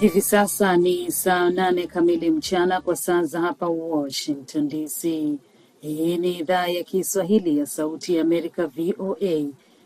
Hivi 0.00 0.20
sasa 0.20 0.76
ni 0.76 1.12
saa 1.12 1.50
nane 1.50 1.86
kamili 1.86 2.30
mchana 2.30 2.80
kwa 2.80 2.96
saa 2.96 3.22
za 3.22 3.40
hapa 3.40 3.68
Washington 3.68 4.68
DC. 4.68 5.02
Hii 5.80 6.18
ni 6.18 6.38
idhaa 6.38 6.66
ya 6.66 6.84
Kiswahili 6.84 7.58
ya 7.58 7.66
Sauti 7.66 8.14
ya 8.14 8.22
Amerika, 8.22 8.66
VOA. 8.66 9.44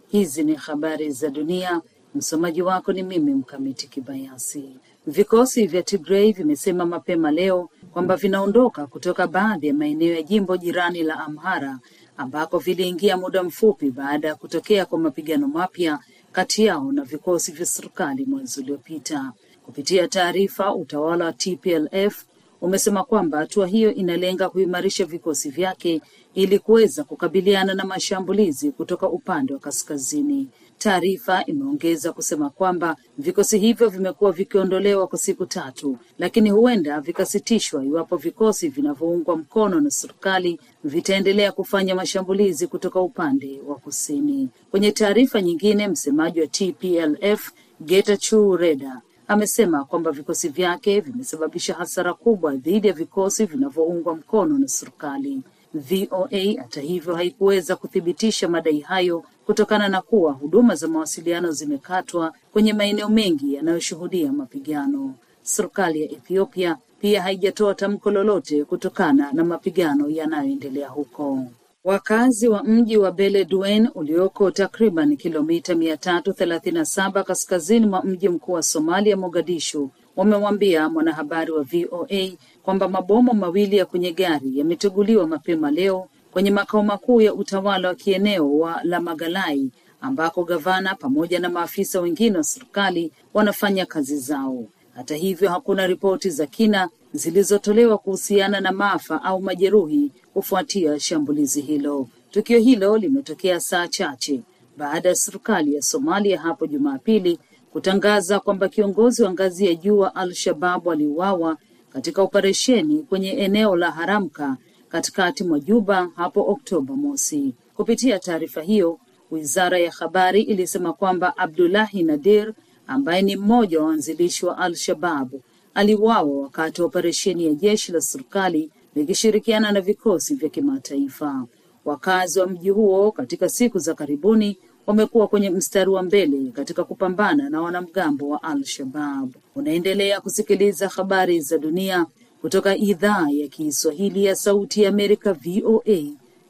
Hizi 0.09 0.45
ni 0.45 0.55
habari 0.55 1.11
za 1.11 1.29
dunia. 1.31 1.81
Msomaji 2.15 2.63
wako 2.63 2.93
ni 2.93 3.03
mimi 3.03 3.35
Mkamiti 3.35 3.89
Kibayasi. 3.89 4.77
Vikosi 5.07 5.67
vya 5.67 5.83
Tigrei 5.83 6.33
vimesema 6.33 6.87
mapema 6.87 7.31
leo 7.31 7.69
kwamba 7.93 8.17
vinaondoka 8.17 8.87
kutoka 8.87 9.27
baadhi 9.27 9.67
ya 9.67 9.75
maeneo 9.75 10.15
ya 10.15 10.23
jimbo 10.23 10.57
jirani 10.57 11.03
la 11.03 11.19
Amhara 11.21 11.79
ambako 12.17 12.59
viliingia 12.59 13.17
muda 13.17 13.43
mfupi 13.43 13.91
baada 13.91 14.29
ya 14.29 14.35
kutokea 14.35 14.87
kwa 14.87 14.99
mapigano 14.99 15.49
mapya 15.49 15.99
kati 16.33 16.65
yao 16.65 16.93
na 16.93 17.03
vikosi 17.05 17.53
vya 17.53 17.67
serikali 17.67 18.25
mwezi 18.25 18.61
uliopita. 18.61 19.33
Kupitia 19.67 20.09
taarifa, 20.09 20.75
utawala 20.75 21.25
wa 21.25 21.33
TPLF 21.33 22.25
umesema 22.61 23.05
kwamba 23.05 23.39
hatua 23.39 23.67
hiyo 23.67 23.95
inalenga 23.95 24.49
kuimarisha 24.49 25.05
vikosi 25.05 25.51
vyake 25.51 26.01
ili 26.35 26.59
kuweza 26.59 27.05
kukabiliana 27.05 27.75
na 27.75 27.85
mashambulizi 27.85 28.71
kutoka 28.71 29.09
upande 29.09 29.55
wa 29.55 29.61
kaskazini. 29.61 30.49
Taarifa 30.79 31.45
imeongeza 31.47 32.13
kusema 32.13 32.51
kwamba 32.51 32.97
vikosi 33.19 33.59
hivyo 33.59 33.89
vimekuwa 33.89 34.33
vikiondolewa 34.33 35.07
kwa 35.07 35.19
siku 35.19 35.47
tatu, 35.47 35.97
lakini 36.19 36.51
huenda 36.51 37.01
vikasitishwa 37.01 37.85
iwapo 37.85 38.17
vikosi 38.17 38.69
vinavyoungwa 38.69 39.37
mkono 39.37 39.81
na 39.81 39.91
serikali 39.91 40.61
vitaendelea 40.85 41.53
kufanya 41.53 41.95
mashambulizi 41.95 42.67
kutoka 42.67 43.01
upande 43.01 43.61
wa 43.67 43.75
kusini. 43.75 44.49
Kwenye 44.71 44.93
taarifa 44.93 45.43
nyingine, 45.43 45.89
msemaji 45.89 46.41
wa 46.41 46.47
TPLF 46.47 47.51
Getachew 47.81 48.57
Reda 48.57 49.01
amesema 49.33 49.85
kwamba 49.85 50.11
vikosi 50.11 50.49
vyake 50.49 51.01
vimesababisha 51.01 51.75
hasara 51.75 52.15
kubwa 52.15 52.57
dhidi 52.57 52.89
ya 52.89 52.93
vikosi 52.95 53.47
vinavyoungwa 53.47 54.17
mkono 54.17 54.59
na 54.59 54.69
serikali. 54.69 55.43
VOA 55.75 56.55
hata 56.63 56.81
hivyo 56.81 57.15
haikuweza 57.15 57.77
kuthibitisha 57.77 58.49
madai 58.49 58.81
hayo 58.81 59.25
kutokana 59.47 59.89
na 59.89 60.03
kuwa 60.03 60.33
huduma 60.33 60.75
za 60.75 60.89
mawasiliano 60.89 61.51
zimekatwa 61.53 62.33
kwenye 62.53 62.73
maeneo 62.73 63.09
mengi 63.09 63.55
yanayoshuhudia 63.55 64.33
mapigano. 64.33 65.15
Serikali 65.43 66.03
ya 66.03 66.11
Ethiopia 66.11 66.77
pia 67.01 67.23
haijatoa 67.23 67.75
tamko 67.75 68.11
lolote 68.11 68.65
kutokana 68.65 69.33
na 69.33 69.45
mapigano 69.45 70.09
yanayoendelea 70.09 70.89
huko. 70.89 71.47
Wakazi 71.85 72.49
wa 72.49 72.63
mji 72.65 72.97
wa 72.97 73.13
Beledweyne 73.13 73.89
ulioko 73.95 74.51
takriban 74.51 75.17
kilomita 75.17 75.75
mia 75.75 75.97
tatu 75.97 76.33
thelathini 76.33 76.75
na 76.79 76.85
saba 76.85 77.23
kaskazini 77.25 77.87
mwa 77.87 78.03
mji 78.05 78.29
mkuu 78.29 78.53
wa 78.53 78.63
Somalia, 78.63 79.17
Mogadishu, 79.17 79.91
wamemwambia 80.17 80.89
mwanahabari 80.89 81.51
wa 81.53 81.63
VOA 81.63 82.31
kwamba 82.63 82.89
mabomu 82.89 83.35
mawili 83.35 83.77
ya 83.77 83.87
kwenye 83.87 84.13
gari 84.13 84.59
yameteguliwa 84.59 85.27
mapema 85.27 85.71
leo 85.71 86.09
kwenye 86.33 86.51
makao 86.51 86.83
makuu 86.83 87.21
ya 87.21 87.35
utawala 87.35 87.89
wa 87.89 87.95
kieneo 87.95 88.59
wa 88.59 88.81
Lamagalai 88.85 89.71
ambako 90.01 90.45
gavana 90.45 90.95
pamoja 90.95 91.39
na 91.39 91.49
maafisa 91.49 92.01
wengine 92.01 92.37
wa 92.39 92.45
serikali 92.45 93.13
wanafanya 93.35 93.87
kazi 93.87 94.17
zao. 94.19 94.65
Hata 94.95 95.15
hivyo, 95.17 95.51
hakuna 95.51 95.87
ripoti 95.87 96.31
za 96.31 96.47
kina 96.47 96.89
zilizotolewa 97.13 97.99
kuhusiana 97.99 98.61
na 98.61 98.73
maafa 98.73 99.23
au 99.23 99.43
majeruhi 99.43 100.13
kufuatia 100.35 101.01
shambulizi 101.01 101.61
hilo. 101.61 102.09
Tukio 102.31 102.59
hilo 102.59 102.97
limetokea 102.99 103.61
saa 103.61 103.89
chache 103.89 104.41
baada 104.77 105.09
ya 105.09 105.15
serikali 105.15 105.75
ya 105.75 105.83
Somalia 105.83 106.41
hapo 106.41 106.67
Jumapili 106.67 107.39
kutangaza 107.73 108.41
kwamba 108.41 108.69
kiongozi 108.69 109.23
wa 109.23 109.33
ngazi 109.33 109.67
ya 109.67 109.75
juu 109.75 109.99
wa 109.99 110.15
Al-Shabab 110.15 110.89
aliuawa 110.89 111.57
katika 111.93 112.23
operesheni 112.23 113.03
kwenye 113.03 113.31
eneo 113.31 113.77
la 113.77 113.91
Haramka 113.91 114.57
katikati 114.89 115.45
mwa 115.45 115.61
Juba 115.61 116.09
hapo 116.17 116.51
Oktoba 116.51 116.97
mosi. 116.97 117.55
Kupitia 117.75 118.19
taarifa 118.19 118.63
hiyo, 118.63 118.99
wizara 119.31 119.79
ya 119.79 119.91
habari 119.93 120.43
ilisema 120.43 120.93
kwamba 120.93 121.37
Abdullahi 121.37 122.03
Nadir 122.03 122.53
ambaye 122.87 123.23
ni 123.23 123.37
mmoja 123.37 123.81
wa 123.81 123.87
waanzilishi 123.87 124.47
wa 124.47 124.59
Al-Shabab 124.59 125.33
aliuawa 125.75 126.41
wakati 126.43 126.81
wa 126.83 126.87
operesheni 126.87 127.47
ya 127.47 127.55
jeshi 127.55 127.93
la 127.93 128.01
serikali 128.01 128.71
likishirikiana 128.95 129.73
na 129.73 129.81
vikosi 129.81 130.35
vya 130.35 130.49
kimataifa. 130.49 131.47
Wakazi 131.85 132.41
wa 132.41 132.47
mji 132.47 132.71
huo 132.71 133.13
katika 133.13 133.49
siku 133.49 133.79
za 133.79 133.95
karibuni 133.95 134.59
wamekuwa 134.87 135.29
kwenye 135.29 135.51
mstari 135.51 135.91
wa 135.91 136.03
mbele 136.03 136.51
katika 136.51 136.85
kupambana 136.85 137.51
na 137.51 137.61
wanamgambo 137.63 138.29
wa 138.29 138.43
Al-Shabab. 138.43 139.35
Unaendelea 139.55 140.21
kusikiliza 140.21 140.89
habari 140.89 141.41
za 141.41 141.59
dunia 141.59 142.07
kutoka 142.41 142.77
idhaa 142.77 143.27
ya 143.31 143.49
Kiswahili 143.49 144.25
ya 144.25 144.37
Sauti 144.37 144.83
ya 144.83 144.89
Amerika, 144.89 145.33
VOA, 145.33 145.99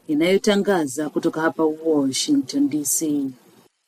inayotangaza 0.07 1.09
kutoka 1.09 1.41
hapa 1.41 1.63
Washington 1.85 2.69
DC. 2.69 3.25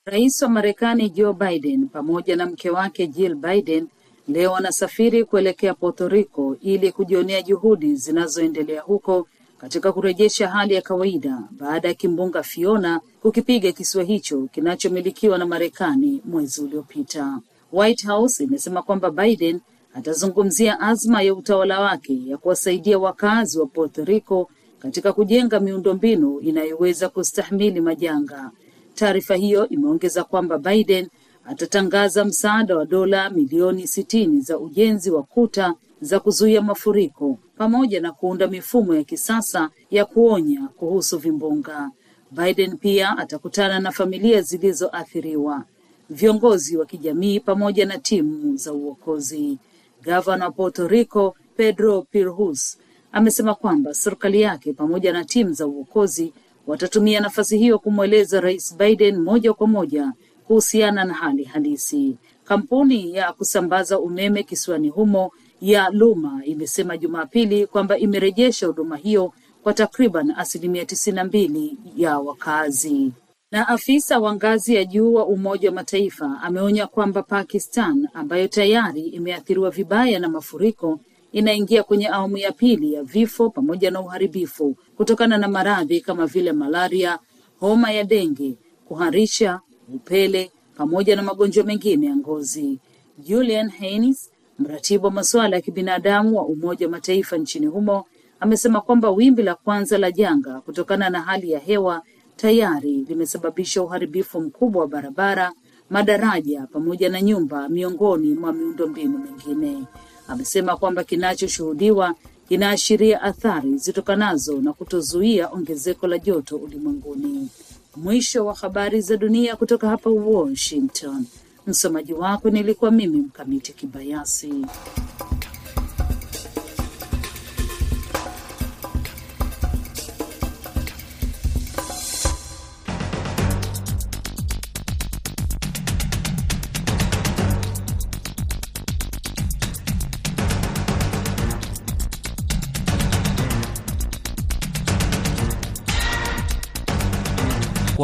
Rais 0.06 0.42
wa 0.42 0.50
Marekani 0.50 1.10
Joe 1.10 1.34
Biden 1.34 1.88
pamoja 1.88 2.36
na 2.36 2.46
mke 2.46 2.70
wake 2.70 3.08
Jill 3.08 3.36
Biden 3.36 3.88
leo 4.28 4.52
wanasafiri 4.52 5.24
kuelekea 5.25 5.74
Puerto 5.74 6.08
Rico 6.08 6.58
ili 6.62 6.91
kujionea 6.91 7.41
juhudi 7.41 7.96
zinazoendelea 7.96 8.81
huko 8.81 9.28
katika 9.58 9.91
kurejesha 9.91 10.47
hali 10.50 10.74
ya 10.74 10.81
kawaida 10.81 11.40
baada 11.52 11.88
ya 11.88 11.94
kimbunga 11.94 12.44
Fiona 12.44 13.02
kukipiga 13.22 13.72
kisiwa 13.72 14.03
hicho 14.03 14.47
kinachomilikiwa 14.52 15.38
na 15.38 15.46
Marekani 15.46 16.22
mwezi 16.25 16.62
uliopita. 16.62 17.40
White 17.74 18.06
House 18.08 18.44
imesema 18.44 18.81
kwamba 18.81 19.12
Biden 19.12 19.59
atazungumzia 19.94 20.80
azma 20.80 21.22
ya 21.22 21.34
utawala 21.34 21.80
wake 21.80 22.22
ya 22.28 22.38
kuwasaidia 22.38 23.00
wakazi 23.00 23.59
wa 23.59 23.66
Puerto 23.66 24.03
Rico 24.03 24.50
katika 24.80 25.13
kujenga 25.13 25.59
miundombinu 25.59 26.40
inayoweza 26.40 27.09
kustahimili 27.09 27.81
majanga. 27.81 28.52
Taarifa 28.96 29.36
hiyo 29.36 29.69
imeongeza 29.69 30.24
kwamba 30.24 30.57
Biden 30.57 31.07
atatangaza 31.45 32.25
msaada 32.25 32.78
wa 32.78 32.85
dola 32.85 33.29
milioni 33.29 33.88
sitini 33.88 34.41
za 34.41 34.59
ujenzi 34.59 35.11
wa 35.11 35.23
kuta 35.23 35.73
za 36.01 36.19
kuzuia 36.19 36.61
mafuriko 36.61 37.38
pamoja 37.57 38.01
na 38.01 38.11
kuunda 38.11 38.47
mifumo 38.47 38.95
ya 38.95 39.03
kisasa 39.03 39.69
ya 39.91 40.06
kuonya 40.06 40.67
kuhusu 40.67 41.17
vimbunga. 41.17 41.91
Biden 42.31 42.78
pia 42.78 43.17
atakutana 43.17 43.79
na 43.79 43.91
familia 43.91 44.41
zilizoathiriwa, 44.41 45.63
viongozi 46.09 46.78
wa 46.78 46.85
kijamii 46.85 47.39
pamoja 47.39 47.85
na 47.85 47.97
timu 47.97 48.57
za 48.57 48.73
uokozi. 48.73 49.57
Gavana 50.01 50.45
wa 50.45 50.51
Puerto 50.51 50.88
Rico 50.88 51.35
Pedro 51.57 52.01
Pirhus 52.01 52.77
amesema 53.12 53.56
kwamba 53.56 53.94
serikali 53.94 54.41
yake 54.41 54.73
pamoja 54.73 55.13
na 55.13 55.23
timu 55.25 55.53
za 55.53 55.67
uokozi 55.67 56.33
watatumia 56.67 57.19
nafasi 57.19 57.57
hiyo 57.57 57.79
kumweleza 57.79 58.41
Rais 58.41 58.77
Biden 58.77 59.17
moja 59.22 59.53
kwa 59.53 59.67
moja 59.67 60.12
kuhusiana 60.47 61.06
na 61.06 61.13
hali 61.13 61.44
halisi. 61.44 62.17
Kampuni 62.44 63.16
ya 63.16 63.33
kusambaza 63.33 64.00
umeme 64.00 64.44
kisiwani 64.44 64.89
humo 64.89 65.31
ya 65.61 65.89
Luma 65.89 66.41
imesema 66.45 66.97
Jumapili 66.97 67.67
kwamba 67.67 67.97
imerejesha 67.97 68.67
huduma 68.67 68.97
hiyo 68.97 69.33
kwa 69.63 69.73
takriban 69.73 70.31
asilimia 70.38 70.85
tisini 70.85 71.16
na 71.16 71.23
mbili 71.23 71.78
ya 71.95 72.19
wakazi. 72.19 73.11
Na 73.51 73.67
afisa 73.67 74.19
wa 74.19 74.35
ngazi 74.35 74.75
ya 74.75 74.85
juu 74.85 75.13
wa 75.13 75.25
Umoja 75.25 75.69
wa 75.69 75.75
Mataifa 75.75 76.39
ameonya 76.41 76.88
kwamba 76.88 77.23
Pakistan 77.23 78.07
ambayo 78.13 78.47
tayari 78.47 79.01
imeathiriwa 79.01 79.69
vibaya 79.69 80.19
na 80.19 80.29
mafuriko 80.29 81.00
inaingia 81.31 81.83
kwenye 81.83 82.07
awamu 82.09 82.38
ya 82.38 82.51
pili 82.51 82.94
ya 82.94 83.03
vifo 83.03 83.50
pamoja 83.50 83.91
na 83.91 84.01
uharibifu 84.01 84.75
kutokana 84.98 85.38
na 85.38 85.48
maradhi 85.48 86.01
kama 86.01 86.25
vile 86.25 86.51
malaria, 86.51 87.19
homa 87.59 87.91
ya 87.91 88.03
denge, 88.03 88.56
kuharisha, 88.88 89.59
upele 89.94 90.52
pamoja 90.78 91.16
na 91.16 91.22
magonjwa 91.22 91.64
mengine 91.64 92.06
ya 92.08 92.16
ngozi. 92.16 92.80
Julian 93.18 93.70
Haynes, 93.70 94.30
mratibu 94.60 95.06
wa 95.06 95.12
masuala 95.12 95.56
ya 95.56 95.62
kibinadamu 95.62 96.38
wa 96.38 96.46
Umoja 96.46 96.86
wa 96.86 96.92
Mataifa 96.92 97.38
nchini 97.38 97.66
humo, 97.66 98.06
amesema 98.40 98.82
kwamba 98.82 99.10
wimbi 99.12 99.44
la 99.44 99.56
kwanza 99.56 99.98
la 99.98 100.12
janga 100.12 100.62
kutokana 100.62 101.10
na 101.10 101.22
hali 101.22 101.52
ya 101.52 101.60
hewa 101.60 102.02
tayari 102.36 102.92
limesababisha 103.10 103.84
uharibifu 103.84 104.42
mkubwa 104.42 104.82
wa 104.82 104.88
barabara, 104.88 105.54
madaraja 105.90 106.68
pamoja 106.68 107.10
na 107.10 107.22
nyumba, 107.22 107.70
miongoni 107.70 108.34
mwa 108.34 108.54
miundombinu 108.54 109.18
mingine. 109.18 109.84
Amesema 110.28 110.78
kwamba 110.78 111.04
kinachoshuhudiwa 111.04 112.16
kinaashiria 112.50 113.22
athari 113.22 113.78
zitokanazo 113.78 114.62
na 114.62 114.74
kutozuia 114.74 115.50
ongezeko 115.50 116.08
la 116.08 116.18
joto 116.20 116.58
ulimwenguni. 116.58 117.50
Mwisho 117.95 118.45
wa 118.45 118.53
habari 118.56 119.01
za 119.01 119.18
dunia 119.18 119.56
kutoka 119.56 119.89
hapa 119.89 120.09
Washington. 120.09 121.25
Msomaji 121.68 122.13
wako 122.13 122.50
nilikuwa 122.50 122.92
mimi 122.92 123.18
Mkamiti 123.18 123.74
Kibayasi. 123.74 124.65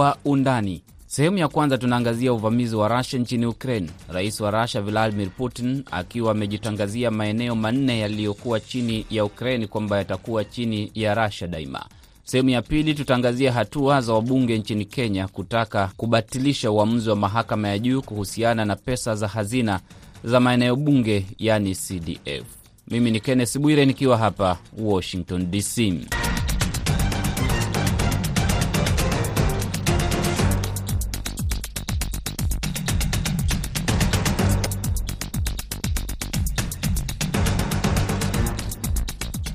Kwa 0.01 0.17
undani 0.25 0.81
sehemu 1.07 1.37
ya 1.37 1.47
kwanza 1.47 1.77
tunaangazia 1.77 2.33
uvamizi 2.33 2.75
wa 2.75 2.87
Russia 2.87 3.19
nchini 3.19 3.45
Ukraine, 3.45 3.89
rais 4.09 4.39
wa 4.41 4.51
Russia 4.51 4.81
Vladimir 4.81 5.29
Putin 5.29 5.83
akiwa 5.91 6.31
amejitangazia 6.31 7.11
maeneo 7.11 7.55
manne 7.55 7.99
yaliyokuwa 7.99 8.59
chini 8.59 9.05
ya 9.09 9.25
Ukraine 9.25 9.67
kwamba 9.67 9.97
yatakuwa 9.97 10.43
chini 10.45 10.91
ya 10.95 11.13
Russia 11.25 11.47
daima. 11.47 11.85
Sehemu 12.23 12.49
ya 12.49 12.61
pili 12.61 12.93
tutaangazia 12.93 13.51
hatua 13.53 14.01
za 14.01 14.13
wabunge 14.13 14.57
nchini 14.57 14.85
Kenya 14.85 15.27
kutaka 15.27 15.91
kubatilisha 15.97 16.71
uamuzi 16.71 17.09
wa 17.09 17.15
mahakama 17.15 17.67
ya 17.67 17.79
juu 17.79 18.01
kuhusiana 18.01 18.65
na 18.65 18.75
pesa 18.75 19.15
za 19.15 19.27
hazina 19.27 19.79
za 20.23 20.39
maeneo 20.39 20.75
bunge, 20.75 21.25
yani 21.39 21.75
CDF. 21.75 22.45
Mimi 22.87 23.11
ni 23.11 23.19
Kenneth 23.19 23.57
Bwire 23.59 23.85
nikiwa 23.85 24.17
hapa 24.17 24.57
Washington 24.77 25.51
DC. 25.51 25.93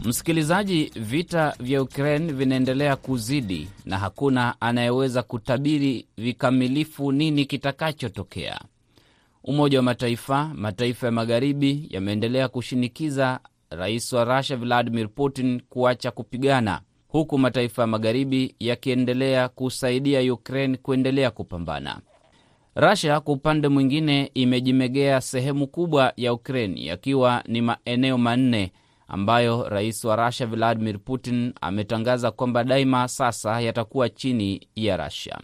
Msikilizaji, 0.06 0.92
vita 0.96 1.54
vya 1.60 1.82
Ukraine 1.82 2.32
vinaendelea 2.32 2.96
kuzidi 2.96 3.68
na 3.84 3.98
hakuna 3.98 4.60
anayeweza 4.60 5.22
kutabiri 5.22 6.06
vikamilifu 6.16 7.12
nini 7.12 7.44
kitakachotokea. 7.44 8.60
Umoja 9.44 9.78
wa 9.78 9.82
Mataifa, 9.82 10.50
mataifa 10.54 11.06
ya 11.06 11.12
magharibi 11.12 11.86
yameendelea 11.90 12.48
kushinikiza 12.48 13.40
rais 13.70 14.12
wa 14.12 14.24
Russia 14.24 14.56
Vladimir 14.56 15.08
Putin 15.08 15.60
kuacha 15.68 16.10
kupigana, 16.10 16.80
huku 17.08 17.38
mataifa 17.38 17.82
ya 17.82 17.86
magharibi 17.86 18.54
yakiendelea 18.60 19.48
kusaidia 19.48 20.34
Ukraine 20.34 20.76
kuendelea 20.76 21.30
kupambana. 21.30 22.00
Russia 22.74 23.20
kwa 23.20 23.34
upande 23.34 23.68
mwingine 23.68 24.30
imejimegea 24.34 25.20
sehemu 25.20 25.66
kubwa 25.66 26.12
ya 26.16 26.32
Ukraine, 26.32 26.84
yakiwa 26.84 27.42
ni 27.48 27.60
maeneo 27.62 28.18
manne 28.18 28.72
ambayo 29.08 29.68
rais 29.68 30.04
wa 30.04 30.16
Rusia 30.26 30.46
Vladimir 30.46 30.98
Putin 30.98 31.52
ametangaza 31.60 32.30
kwamba 32.30 32.64
daima 32.64 33.08
sasa 33.08 33.60
yatakuwa 33.60 34.08
chini 34.08 34.68
ya 34.76 34.96
Rusia. 34.96 35.38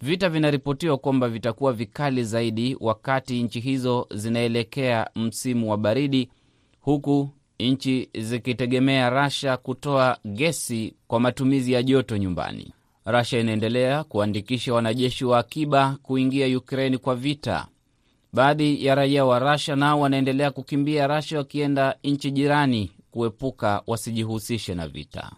Vita 0.00 0.28
vinaripotiwa 0.28 0.98
kwamba 0.98 1.28
vitakuwa 1.28 1.72
vikali 1.72 2.24
zaidi 2.24 2.76
wakati 2.80 3.42
nchi 3.42 3.60
hizo 3.60 4.06
zinaelekea 4.14 5.10
msimu 5.16 5.70
wa 5.70 5.76
baridi, 5.76 6.30
huku 6.80 7.28
nchi 7.60 8.08
zikitegemea 8.18 9.10
Rusia 9.10 9.56
kutoa 9.56 10.18
gesi 10.24 10.94
kwa 11.06 11.20
matumizi 11.20 11.72
ya 11.72 11.82
joto 11.82 12.16
nyumbani. 12.16 12.72
Rusia 13.04 13.40
inaendelea 13.40 14.04
kuandikisha 14.04 14.74
wanajeshi 14.74 15.24
wa 15.24 15.38
akiba 15.38 15.96
kuingia 16.02 16.58
Ukraini 16.58 16.98
kwa 16.98 17.14
vita. 17.16 17.66
Baadhi 18.42 18.84
ya 18.86 18.94
raia 18.94 19.24
wa 19.24 19.38
Rasha 19.38 19.76
nao 19.76 20.00
wanaendelea 20.00 20.50
kukimbia 20.50 21.06
Rasha 21.06 21.38
wakienda 21.38 21.96
nchi 22.04 22.30
jirani 22.30 22.90
kuepuka 23.10 23.82
wasijihusishe 23.86 24.74
na 24.74 24.88
vita. 24.88 25.30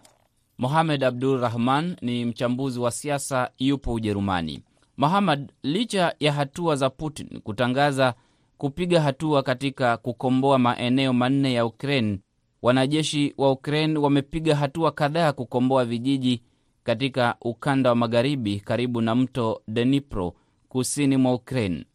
Mohamed 0.57 1.03
Abdul 1.03 1.39
Rahman 1.41 1.95
ni 2.01 2.25
mchambuzi 2.25 2.79
wa 2.79 2.91
siasa, 2.91 3.51
yupo 3.59 3.93
Ujerumani. 3.93 4.63
Mohamed, 4.97 5.51
licha 5.63 6.15
ya 6.19 6.33
hatua 6.33 6.75
za 6.75 6.89
Putin 6.89 7.39
kutangaza 7.41 8.13
kupiga 8.57 9.01
hatua 9.01 9.43
katika 9.43 9.97
kukomboa 9.97 10.59
maeneo 10.59 11.13
manne 11.13 11.53
ya 11.53 11.65
Ukraine, 11.65 12.19
wanajeshi 12.61 13.33
wa 13.37 13.51
Ukraine 13.51 13.99
wamepiga 13.99 14.55
hatua 14.55 14.91
kadhaa 14.91 15.33
kukomboa 15.33 15.85
vijiji 15.85 16.41
katika 16.83 17.35
ukanda 17.41 17.89
wa 17.89 17.95
magharibi 17.95 18.59
karibu 18.59 19.01
na 19.01 19.15
mto 19.15 19.61
Dnipro 19.67 20.33
kusini 20.69 21.17
mwa 21.17 21.33
Ukraine. 21.33 21.85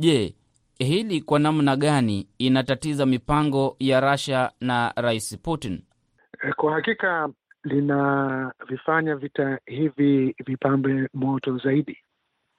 Je, 0.00 0.34
hili 0.78 1.20
kwa 1.20 1.38
namna 1.38 1.76
gani 1.76 2.28
inatatiza 2.38 3.06
mipango 3.06 3.76
ya 3.78 4.00
Russia 4.00 4.50
na 4.60 4.92
Rais 4.96 5.38
Putin? 5.42 5.82
Kwa 6.56 6.72
hakika 6.74 7.28
linavifanya 7.64 9.16
vita 9.16 9.58
hivi 9.66 10.34
vipambe 10.46 11.08
moto 11.14 11.58
zaidi, 11.58 11.98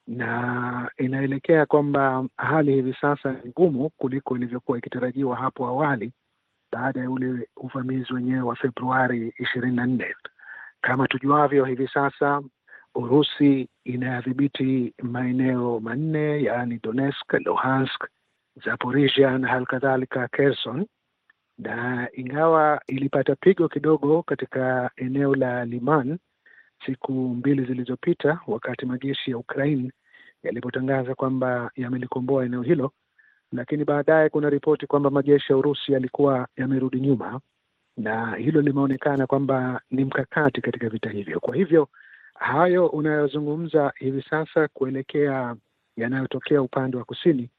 na 0.08 0.92
inaelekea 0.98 1.66
kwamba 1.66 2.26
hali 2.38 2.74
hivi 2.74 2.96
sasa 3.02 3.32
ni 3.32 3.50
ngumu 3.50 3.90
kuliko 3.90 4.36
ilivyokuwa 4.36 4.78
ikitarajiwa 4.78 5.36
hapo 5.36 5.68
awali 5.68 6.12
baada 6.72 7.00
ya 7.02 7.10
ule 7.10 7.48
uvamizi 7.58 8.14
wenyewe 8.14 8.42
wa 8.42 8.56
Februari 8.56 9.34
ishirini 9.40 9.76
na 9.76 9.86
nne. 9.86 10.16
Kama 10.82 11.08
tujuavyo, 11.08 11.66
hivi 11.66 11.88
sasa 11.94 12.42
Urusi 12.96 13.70
inayadhibiti 13.84 14.94
maeneo 15.04 15.80
manne 15.80 16.44
yaani 16.44 16.80
Donetsk, 16.84 17.34
Luhansk, 17.46 18.08
Zaporizhia 18.66 19.38
na 19.38 19.48
hali 19.48 19.66
kadhalika 19.66 20.28
Kherson, 20.28 20.86
na 21.58 22.08
ingawa 22.14 22.82
ilipata 22.88 23.36
pigo 23.36 23.68
kidogo 23.70 24.24
katika 24.24 24.92
eneo 24.96 25.36
la 25.36 25.66
Liman 25.66 26.18
siku 26.86 27.12
mbili 27.12 27.66
zilizopita, 27.66 28.40
wakati 28.48 28.86
majeshi 28.86 29.32
ya 29.32 29.38
Ukraine 29.38 29.92
yalipotangaza 30.44 31.16
kwamba 31.16 31.72
yamelikomboa 31.76 32.46
eneo 32.46 32.62
hilo, 32.62 32.92
lakini 33.52 33.86
baadaye 33.86 34.30
kuna 34.30 34.50
ripoti 34.50 34.88
kwamba 34.88 35.10
majeshi 35.10 35.52
ya 35.54 35.58
Urusi 35.58 35.94
yalikuwa 35.94 36.48
yamerudi 36.58 37.00
nyuma, 37.00 37.40
na 37.98 38.36
hilo 38.36 38.62
limeonekana 38.62 39.28
kwamba 39.28 39.82
ni 39.92 40.06
mkakati 40.06 40.62
katika 40.62 40.90
vita 40.90 41.10
hivyo. 41.10 41.40
Kwa 41.40 41.56
hivyo 41.56 41.88
hayo 42.42 42.88
unayozungumza 42.88 43.94
hivi 44.00 44.24
sasa 44.30 44.68
kuelekea 44.68 45.56
yanayotokea 45.98 46.62
upande 46.62 46.98
wa 46.98 47.04
kusini 47.04 47.50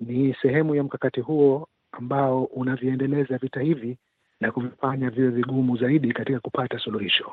ni 0.00 0.36
sehemu 0.42 0.74
ya 0.74 0.82
mkakati 0.82 1.20
huo 1.20 1.68
ambao 1.92 2.44
unaviendeleza 2.44 3.38
vita 3.38 3.60
hivi 3.60 3.98
na 4.40 4.52
kuvifanya 4.52 5.10
viwe 5.10 5.28
vigumu 5.30 5.76
zaidi 5.76 6.12
katika 6.12 6.40
kupata 6.40 6.78
suluhisho. 6.78 7.32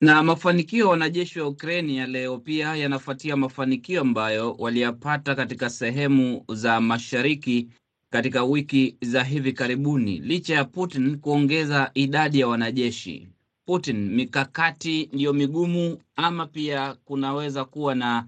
Na 0.00 0.22
mafanikio 0.22 0.84
ya 0.84 0.90
wanajeshi 0.90 1.40
wa 1.40 1.48
Ukraini 1.48 1.96
ya 1.96 2.06
leo 2.06 2.38
pia 2.38 2.76
yanafuatia 2.76 3.36
mafanikio 3.36 4.00
ambayo 4.00 4.52
waliyapata 4.58 5.34
katika 5.34 5.70
sehemu 5.70 6.44
za 6.48 6.80
mashariki 6.80 7.68
katika 8.10 8.44
wiki 8.44 8.96
za 9.02 9.22
hivi 9.24 9.52
karibuni, 9.52 10.18
licha 10.18 10.54
ya 10.54 10.64
Putin 10.64 11.18
kuongeza 11.18 11.90
idadi 11.94 12.40
ya 12.40 12.48
wanajeshi. 12.48 13.28
Putin, 13.66 14.14
mikakati 14.14 15.08
ndiyo 15.12 15.32
migumu, 15.32 15.98
ama 16.16 16.46
pia 16.46 16.94
kunaweza 17.04 17.64
kuwa 17.64 17.94
na 17.94 18.24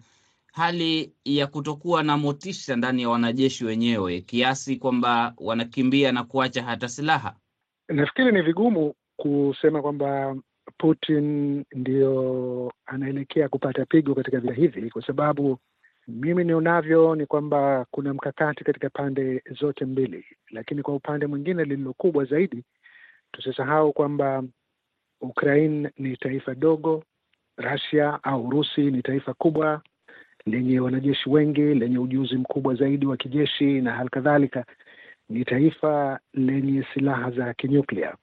hali 0.52 1.12
ya 1.24 1.46
kutokuwa 1.46 2.02
na 2.02 2.16
motisha 2.16 2.76
ndani 2.76 3.02
ya 3.02 3.08
wanajeshi 3.08 3.64
wenyewe 3.64 4.20
kiasi 4.20 4.76
kwamba 4.76 5.34
wanakimbia 5.38 6.12
na 6.12 6.24
kuacha 6.24 6.62
hata 6.62 6.88
silaha. 6.88 7.34
Nafikiri 7.88 8.32
ni 8.32 8.42
vigumu 8.42 8.94
kusema 9.16 9.82
kwamba 9.82 10.36
Putin 10.78 11.64
ndio 11.74 12.72
anaelekea 12.86 13.48
kupata 13.48 13.86
pigo 13.86 14.14
katika 14.14 14.40
vita 14.40 14.54
hivi, 14.54 14.90
kwa 14.90 15.06
sababu 15.06 15.58
mimi 16.08 16.44
nionavyo 16.44 17.14
ni 17.14 17.26
kwamba 17.26 17.86
kuna 17.90 18.14
mkakati 18.14 18.64
katika 18.64 18.90
pande 18.90 19.42
zote 19.60 19.84
mbili, 19.84 20.24
lakini 20.50 20.82
kwa 20.82 20.94
upande 20.94 21.26
mwingine, 21.26 21.64
lililo 21.64 21.92
kubwa 21.92 22.24
zaidi, 22.24 22.64
tusisahau 23.32 23.92
kwamba 23.92 24.42
Ukraine 25.20 25.90
ni 25.98 26.16
taifa 26.16 26.54
dogo, 26.54 27.04
Russia 27.56 28.18
au 28.22 28.46
Urusi 28.46 28.80
ni 28.90 29.02
taifa 29.02 29.34
kubwa 29.34 29.82
lenye 30.46 30.80
wanajeshi 30.80 31.30
wengi, 31.30 31.60
lenye 31.60 31.98
ujuzi 31.98 32.36
mkubwa 32.36 32.74
zaidi 32.74 33.06
wa 33.06 33.16
kijeshi, 33.16 33.80
na 33.80 33.92
hali 33.92 34.08
kadhalika 34.10 34.64
ni 35.28 35.44
taifa 35.44 36.20
lenye 36.34 36.86
silaha 36.94 37.30
za 37.30 37.54
kinyuklia. 37.54 38.16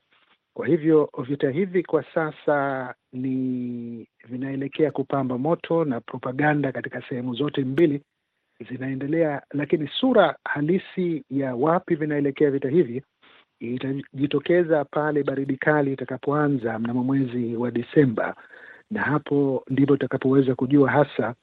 Kwa 0.53 0.67
hivyo 0.67 1.09
vita 1.27 1.49
hivi 1.49 1.83
kwa 1.83 2.03
sasa 2.13 2.93
ni 3.13 4.07
vinaelekea 4.29 4.91
kupamba 4.91 5.37
moto 5.37 5.85
na 5.85 6.01
propaganda 6.01 6.71
katika 6.71 7.01
sehemu 7.09 7.33
zote 7.35 7.61
mbili 7.63 8.01
zinaendelea, 8.69 9.41
lakini 9.51 9.87
sura 9.99 10.35
halisi 10.43 11.23
ya 11.29 11.55
wapi 11.55 11.95
vinaelekea 11.95 12.51
vita 12.51 12.69
hivi 12.69 13.03
itajitokeza 13.59 14.85
pale 14.85 15.23
baridi 15.23 15.57
kali 15.57 15.93
itakapoanza 15.93 16.79
mnamo 16.79 17.03
mwezi 17.03 17.55
wa 17.55 17.71
Disemba, 17.71 18.35
na 18.91 19.01
hapo 19.01 19.63
ndipo 19.69 19.93
tutakapoweza 19.93 20.55
kujua 20.55 20.91
hasa 20.91 21.35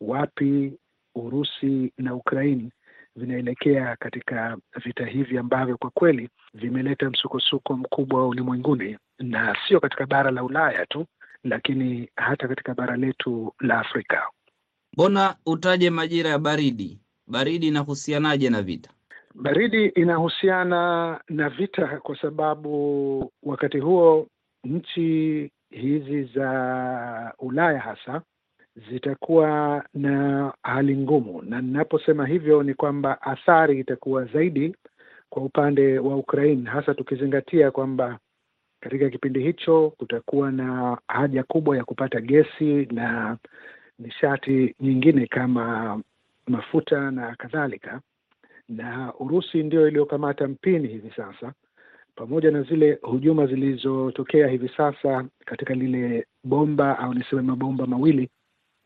wapi 0.00 0.72
Urusi 1.14 1.92
na 1.98 2.14
Ukraine 2.14 2.70
vinaelekea 3.16 3.96
katika 3.96 4.58
vita 4.84 5.06
hivi 5.06 5.38
ambavyo 5.38 5.76
kwa 5.76 5.90
kweli 5.90 6.28
vimeleta 6.54 7.10
msukosuko 7.10 7.76
mkubwa 7.76 8.20
wa 8.20 8.28
ulimwenguni, 8.28 8.98
na 9.18 9.56
sio 9.68 9.80
katika 9.80 10.06
bara 10.06 10.30
la 10.30 10.44
Ulaya 10.44 10.86
tu, 10.86 11.06
lakini 11.44 12.10
hata 12.16 12.48
katika 12.48 12.74
bara 12.74 12.96
letu 12.96 13.54
la 13.60 13.78
Afrika. 13.80 14.22
Mbona 14.92 15.36
utaje 15.46 15.90
majira 15.90 16.30
ya 16.30 16.38
baridi? 16.38 17.00
Baridi 17.26 17.68
inahusianaje 17.68 18.50
na 18.50 18.62
vita? 18.62 18.90
Baridi 19.42 19.86
inahusiana 19.86 21.20
na 21.28 21.48
vita 21.48 21.86
kwa 22.00 22.16
sababu 22.20 23.32
wakati 23.42 23.78
huo 23.78 24.26
nchi 24.64 25.50
hizi 25.70 26.24
za 26.24 27.34
Ulaya 27.38 27.80
hasa 27.80 28.22
zitakuwa 28.90 29.84
na 29.94 30.52
hali 30.62 30.96
ngumu, 30.96 31.42
na 31.42 31.60
ninaposema 31.60 32.26
hivyo 32.26 32.62
ni 32.62 32.74
kwamba 32.74 33.22
athari 33.22 33.80
itakuwa 33.80 34.24
zaidi 34.24 34.76
kwa 35.30 35.42
upande 35.42 35.98
wa 35.98 36.16
Ukraine, 36.16 36.70
hasa 36.70 36.94
tukizingatia 36.94 37.70
kwamba 37.70 38.18
katika 38.80 39.10
kipindi 39.10 39.40
hicho 39.40 39.92
kutakuwa 39.98 40.50
na 40.52 40.98
haja 41.08 41.42
kubwa 41.42 41.76
ya 41.76 41.84
kupata 41.84 42.20
gesi 42.20 42.86
na 42.92 43.36
nishati 43.98 44.74
nyingine 44.80 45.26
kama 45.26 46.00
mafuta 46.46 47.10
na 47.10 47.36
kadhalika, 47.36 48.00
na 48.68 49.14
Urusi 49.18 49.62
ndio 49.62 49.88
iliyokamata 49.88 50.48
mpini 50.48 50.88
hivi 50.88 51.10
sasa, 51.16 51.52
pamoja 52.14 52.50
na 52.50 52.62
zile 52.62 52.98
hujuma 53.02 53.46
zilizotokea 53.46 54.48
hivi 54.48 54.70
sasa 54.76 55.24
katika 55.44 55.74
lile 55.74 56.26
bomba 56.44 56.98
au 56.98 57.14
niseme 57.14 57.42
mabomba 57.42 57.86
mawili 57.86 58.28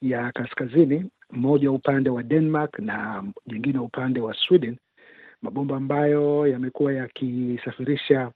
ya 0.03 0.33
kaskazini, 0.33 1.11
mmoja 1.31 1.71
upande 1.71 2.11
wa 2.11 2.23
Denmark 2.23 2.79
na 2.79 3.25
jingine 3.47 3.79
upande 3.79 4.21
wa 4.21 4.35
Sweden, 4.35 4.77
mabomba 5.43 5.77
ambayo 5.77 6.47
yamekuwa 6.47 6.93
yakisafirisha 6.93 8.31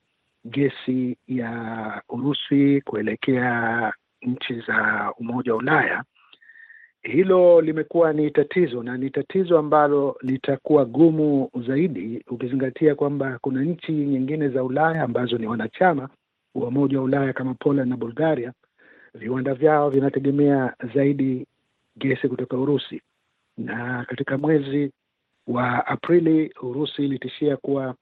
gesi 0.44 1.16
ya 1.28 2.02
Urusi 2.08 2.80
kuelekea 2.80 3.92
nchi 4.22 4.60
za 4.60 5.12
Umoja 5.18 5.52
wa 5.52 5.58
Ulaya. 5.58 6.04
Hilo 7.06 7.60
limekuwa 7.60 8.12
ni 8.12 8.30
tatizo 8.30 8.82
na 8.82 8.96
ni 8.96 9.10
tatizo 9.10 9.58
ambalo 9.58 10.16
litakuwa 10.22 10.84
gumu 10.84 11.50
zaidi 11.66 12.24
ukizingatia 12.30 12.94
kwamba 12.94 13.38
kuna 13.40 13.62
nchi 13.62 13.92
nyingine 13.92 14.48
za 14.48 14.64
Ulaya 14.64 15.02
ambazo 15.02 15.38
ni 15.38 15.46
wanachama 15.46 16.08
wa 16.54 16.68
Umoja 16.68 16.98
wa 16.98 17.04
Ulaya 17.04 17.32
kama 17.32 17.54
Poland 17.54 17.90
na 17.90 17.96
Bulgaria, 17.96 18.52
viwanda 19.14 19.54
vyao 19.54 19.90
vinategemea 19.90 20.74
zaidi 20.94 21.46
gesi 21.98 22.28
kutoka 22.28 22.56
Urusi, 22.56 23.02
na 23.58 24.04
katika 24.08 24.38
mwezi 24.38 24.92
wa 25.46 25.86
Aprili 25.86 26.54
Urusi 26.62 27.04
ilitishia 27.04 27.56
kuwa 27.56 27.94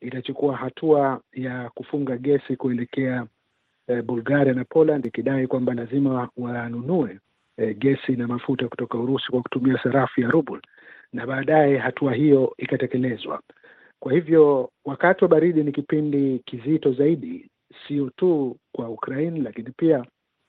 itachukua 0.00 0.56
hatua 0.56 1.20
ya 1.32 1.70
kufunga 1.74 2.16
gesi 2.16 2.56
kuelekea 2.56 3.26
eh, 3.88 4.02
Bulgaria 4.02 4.54
na 4.54 4.64
Poland 4.64 5.06
ikidai 5.06 5.46
kwamba 5.46 5.74
lazima 5.74 6.28
wanunue 6.36 7.18
eh, 7.56 7.76
gesi 7.78 8.12
na 8.12 8.26
mafuta 8.28 8.68
kutoka 8.68 8.98
Urusi 8.98 9.30
kwa 9.30 9.42
kutumia 9.42 9.78
sarafu 9.82 10.20
ya 10.20 10.30
ruble, 10.30 10.60
na 11.12 11.26
baadaye 11.26 11.78
hatua 11.78 12.14
hiyo 12.14 12.54
ikatekelezwa. 12.58 13.40
Kwa 14.00 14.12
hivyo 14.12 14.70
wakati 14.84 15.24
wa 15.24 15.28
baridi 15.28 15.62
ni 15.64 15.72
kipindi 15.72 16.38
kizito 16.38 16.92
zaidi, 16.92 17.50
sio 17.88 18.10
tu 18.10 18.56
kwa 18.72 18.88
Ukraine, 18.88 19.40
lakini 19.40 19.70
pia 19.76 20.04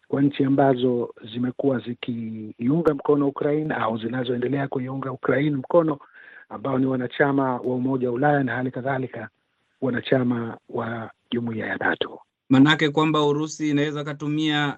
kwa 0.07 0.21
nchi 0.21 0.43
ambazo 0.43 1.13
zimekuwa 1.33 1.79
zikiiunga 1.79 2.93
mkono 2.93 3.27
Ukraine 3.27 3.73
au 3.75 3.97
zinazoendelea 3.97 4.67
kuiunga 4.67 5.11
Ukraine 5.11 5.55
mkono 5.55 5.99
ambao 6.49 6.79
ni 6.79 6.85
wanachama 6.85 7.43
wa 7.53 7.59
Umoja 7.75 8.07
wa 8.07 8.13
Ulaya 8.13 8.43
na 8.43 8.55
hali 8.55 8.71
kadhalika 8.71 9.29
wanachama 9.81 10.57
wa 10.69 11.11
jumuiya 11.31 11.67
ya 11.67 11.77
NATO. 11.77 12.19
Maanake 12.49 12.89
kwamba 12.89 13.25
Urusi 13.25 13.69
inaweza 13.69 14.03
katumia 14.03 14.77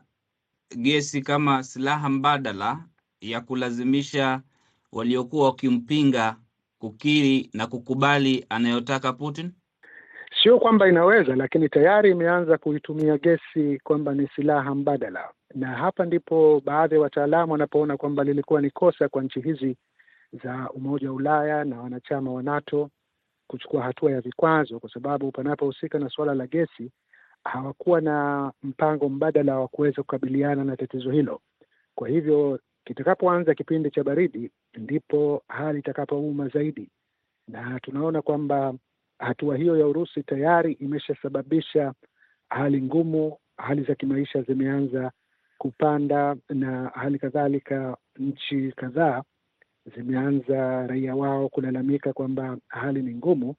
gesi 0.78 1.22
kama 1.22 1.64
silaha 1.64 2.10
mbadala 2.10 2.80
ya 3.22 3.42
kulazimisha 3.42 4.42
waliokuwa 4.92 5.46
wakimpinga 5.46 6.36
kukiri 6.80 7.50
na 7.54 7.68
kukubali 7.68 8.46
anayotaka 8.50 9.14
Putin. 9.14 9.52
Sio 10.44 10.60
kwamba 10.60 10.88
inaweza, 10.90 11.36
lakini 11.36 11.70
tayari 11.70 12.12
imeanza 12.12 12.58
kuitumia 12.58 13.18
gesi 13.18 13.80
kwamba 13.84 14.14
ni 14.14 14.28
silaha 14.36 14.76
mbadala, 14.76 15.30
na 15.56 15.68
hapa 15.68 16.06
ndipo 16.06 16.62
baadhi 16.66 16.96
ya 16.96 17.02
wataalamu 17.02 17.52
wanapoona 17.52 17.98
kwamba 17.98 18.24
lilikuwa 18.24 18.62
ni 18.62 18.70
kosa 18.72 19.10
kwa 19.10 19.24
nchi 19.24 19.42
hizi 19.42 19.78
za 20.44 20.70
Umoja 20.74 21.10
wa 21.10 21.16
Ulaya 21.16 21.64
na 21.64 21.82
wanachama 21.82 22.32
wa 22.34 22.44
NATO 22.44 22.90
kuchukua 23.48 23.84
hatua 23.84 24.12
ya 24.12 24.22
vikwazo, 24.22 24.80
kwa 24.80 24.90
sababu 24.90 25.32
panapohusika 25.32 26.00
na 26.00 26.10
suala 26.10 26.34
la 26.36 26.48
gesi 26.48 26.92
hawakuwa 27.46 28.02
na 28.02 28.52
mpango 28.64 29.10
mbadala 29.10 29.60
wa 29.60 29.68
kuweza 29.68 30.02
kukabiliana 30.02 30.64
na 30.64 30.78
tatizo 30.78 31.12
hilo. 31.12 31.42
Kwa 31.96 32.10
hivyo 32.10 32.60
kitakapoanza 32.86 33.56
kipindi 33.56 33.92
cha 33.92 34.04
baridi, 34.04 34.52
ndipo 34.78 35.44
hali 35.48 35.80
itakapouma 35.80 36.48
zaidi, 36.48 36.90
na 37.48 37.80
tunaona 37.80 38.22
kwamba 38.22 38.74
hatua 39.20 39.58
hiyo 39.58 39.78
ya 39.78 39.88
Urusi 39.88 40.24
tayari 40.24 40.74
imeshasababisha 40.74 41.94
hali 42.50 42.82
ngumu. 42.82 43.38
Hali 43.58 43.84
za 43.84 43.96
kimaisha 43.96 44.42
zimeanza 44.42 45.12
kupanda, 45.58 46.36
na 46.50 46.92
hali 46.94 47.20
kadhalika 47.20 47.98
nchi 48.20 48.72
kadhaa 48.76 49.24
zimeanza 49.96 50.88
raia 50.88 51.16
wao 51.16 51.50
kulalamika 51.50 52.14
kwamba 52.14 52.58
hali 52.68 53.02
ni 53.02 53.16
ngumu 53.16 53.56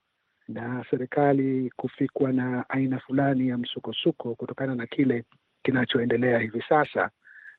na 0.47 0.85
serikali 0.89 1.71
kufikwa 1.75 2.31
na 2.31 2.69
aina 2.69 2.99
fulani 2.99 3.47
ya 3.47 3.57
msukosuko 3.57 4.35
kutokana 4.35 4.75
na 4.75 4.87
kile 4.87 5.23
kinachoendelea 5.63 6.39
hivi 6.39 6.63
sasa 6.69 7.09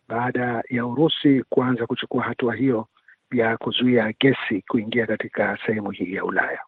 baada 0.09 0.63
ya 0.69 0.87
Urusi 0.87 1.43
kuanza 1.49 1.87
kuchukua 1.87 2.23
hatua 2.25 2.55
hiyo 2.55 2.89
ya 3.33 3.57
kuzuia 3.57 4.15
gesi 4.21 4.63
kuingia 4.69 5.07
katika 5.07 5.59
sehemu 5.67 5.91
hii 5.91 6.13
ya 6.15 6.25
Ulaya. 6.25 6.59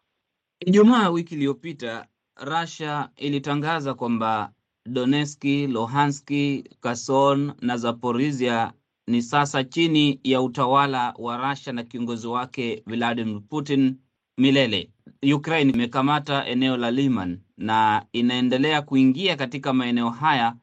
Ijumaa 0.59 1.09
wiki 1.09 1.35
iliyopita 1.35 2.07
Russia 2.45 3.09
ilitangaza 3.17 3.93
kwamba 3.93 4.51
Donetski, 4.85 5.67
Luhanski, 5.67 6.69
Kherson 6.81 7.53
na 7.61 7.77
Zaporizhia 7.77 8.73
ni 9.07 9.21
sasa 9.21 9.63
chini 9.63 10.19
ya 10.23 10.41
utawala 10.41 11.13
wa 11.17 11.49
Russia 11.49 11.73
na 11.73 11.83
kiongozi 11.83 12.27
wake 12.27 12.83
Vladimir 12.87 13.41
Putin 13.49 13.95
milele. 14.37 14.89
Ukraine 15.23 15.71
imekamata 15.73 16.45
eneo 16.45 16.77
la 16.77 16.91
Liman 16.91 17.39
na 17.57 18.05
inaendelea 18.13 18.81
kuingia 18.81 19.35
katika 19.35 19.73
maeneo 19.73 20.09
haya 20.09 20.55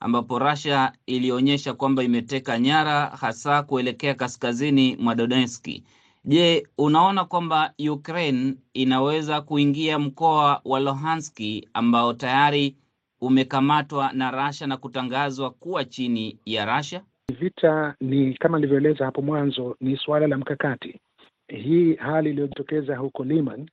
ambapo 0.00 0.38
Russia 0.38 0.92
ilionyesha 1.06 1.74
kwamba 1.74 2.02
imeteka 2.02 2.58
nyara 2.58 3.06
hasa 3.06 3.62
kuelekea 3.62 4.14
kaskazini 4.14 4.96
mwa 5.00 5.14
Donetski. 5.14 5.84
Je, 6.24 6.66
unaona 6.78 7.24
kwamba 7.24 7.72
Ukraine 7.90 8.54
inaweza 8.74 9.40
kuingia 9.40 9.98
mkoa 9.98 10.60
wa 10.64 10.80
Luhanski 10.80 11.68
ambao 11.74 12.12
tayari 12.12 12.76
umekamatwa 13.20 14.12
na 14.12 14.30
Russia 14.46 14.66
na 14.66 14.76
kutangazwa 14.76 15.50
kuwa 15.50 15.84
chini 15.84 16.38
ya 16.46 16.76
Russia? 16.76 17.02
Vita 17.40 17.94
ni 18.00 18.34
kama 18.34 18.58
nilivyoeleza 18.58 19.04
hapo 19.04 19.22
mwanzo, 19.22 19.76
ni 19.80 19.96
suala 19.96 20.26
la 20.26 20.38
mkakati. 20.38 21.00
Hii 21.48 21.94
hali 21.94 22.30
iliyojitokeza 22.30 22.96
huko 22.96 23.24
Liman, 23.24 23.68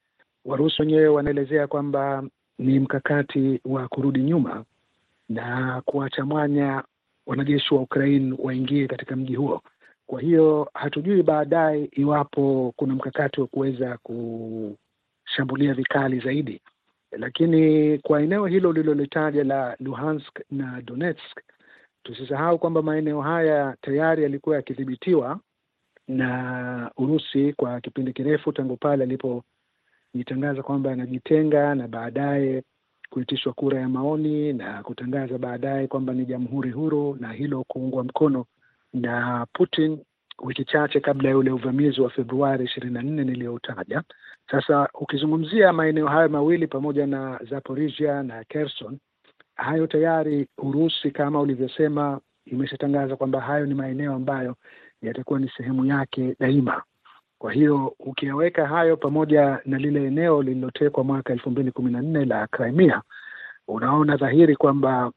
Warusi 0.46 0.81
wenyewe 0.81 1.08
wanaelezea 1.08 1.67
kwamba 1.67 2.24
ni 2.60 2.79
mkakati 2.79 3.62
wa 3.65 3.88
kurudi 3.88 4.19
nyuma 4.24 4.65
na 5.29 5.81
kuacha 5.86 6.25
mwanya 6.25 6.84
wanajeshi 7.25 7.74
wa 7.74 7.81
Ukraine 7.81 8.36
waingie 8.39 8.88
katika 8.88 9.15
mji 9.15 9.36
huo. 9.36 9.62
Kwa 10.08 10.22
hiyo 10.22 10.69
hatujui 10.74 11.24
baadaye 11.24 11.89
iwapo 11.91 12.74
kuna 12.75 12.93
mkakati 12.96 13.41
wa 13.41 13.48
kuweza 13.48 13.98
kushambulia 14.03 15.74
vikali 15.74 16.19
zaidi, 16.19 16.62
lakini 17.12 17.98
kwa 18.00 18.22
eneo 18.22 18.46
hilo 18.46 18.74
lilolitaja 18.74 19.43
la 19.43 19.75
Luhansk 19.79 20.39
na 20.51 20.81
Donetsk, 20.81 21.39
tusisahau 22.03 22.60
kwamba 22.60 22.81
maeneo 22.81 23.22
haya 23.22 23.75
tayari 23.81 24.24
yalikuwa 24.24 24.55
yakidhibitiwa 24.55 25.39
na 26.08 26.91
Urusi 26.98 27.53
kwa 27.53 27.81
kipindi 27.81 28.13
kirefu 28.13 28.51
tangu 28.51 28.77
pale 28.77 29.05
alipojitangaza 30.13 30.63
kwamba 30.63 30.92
anajitenga 30.92 31.75
na 31.75 31.88
baadaye 31.88 32.63
kuitishwa 33.10 33.54
kura 33.54 33.80
ya 33.80 33.89
maoni 33.89 34.54
na 34.54 34.84
kutangaza 34.84 35.38
baadaye 35.38 35.88
kwamba 35.88 36.13
ni 36.13 36.25
jamhuri 36.25 36.72
huru, 36.72 37.18
na 37.20 37.32
hilo 37.34 37.63
kuungwa 37.68 38.04
mkono 38.04 38.46
na 38.94 39.46
Putin 39.54 40.00
wiki 40.44 40.66
chache 40.66 41.00
kabla 41.00 41.30
ya 41.30 41.38
ule 41.38 41.51
uvamizi 41.51 42.01
wa 42.01 42.10
Februari 42.10 42.66
ishirini 42.66 42.94
na 42.94 43.01
nne 43.01 43.24
niliyoutaja. 43.24 44.04
Sasa 44.51 44.89
ukizungumzia 44.94 45.74
maeneo 45.74 46.08
hayo 46.08 46.30
mawili 46.30 46.68
pamoja 46.68 47.08
na 47.08 47.39
Zaporisia 47.50 48.24
na 48.24 48.44
Kherson, 48.44 48.98
hayo 49.56 49.88
tayari 49.88 50.48
Urusi 50.58 51.12
kama 51.12 51.42
ulivyosema 51.42 52.20
imeshatangaza 52.46 53.16
kwamba 53.16 53.42
hayo 53.42 53.66
ni 53.66 53.74
maeneo 53.74 54.13
ambayo 54.13 54.56
yatakuwa 55.01 55.39
ni 55.39 55.51
sehemu 55.58 55.86
yake 55.86 56.36
daima. 56.39 56.84
Kwa 57.39 57.51
hiyo 57.53 57.96
ukiyaweka 58.00 58.67
hayo 58.67 58.98
pamoja 58.98 59.60
na 59.65 59.77
lile 59.77 60.05
eneo 60.08 60.41
lililotekwa 60.43 61.03
mwaka 61.03 61.34
elfu 61.34 61.51
mbili 61.51 61.72
kumi 61.72 61.91
na 61.91 62.01
nne 62.01 62.25
la 62.25 62.48
Crimea, 62.48 63.01
unaona 63.67 64.17
dhahiri 64.17 64.55
kwamba 64.55 65.12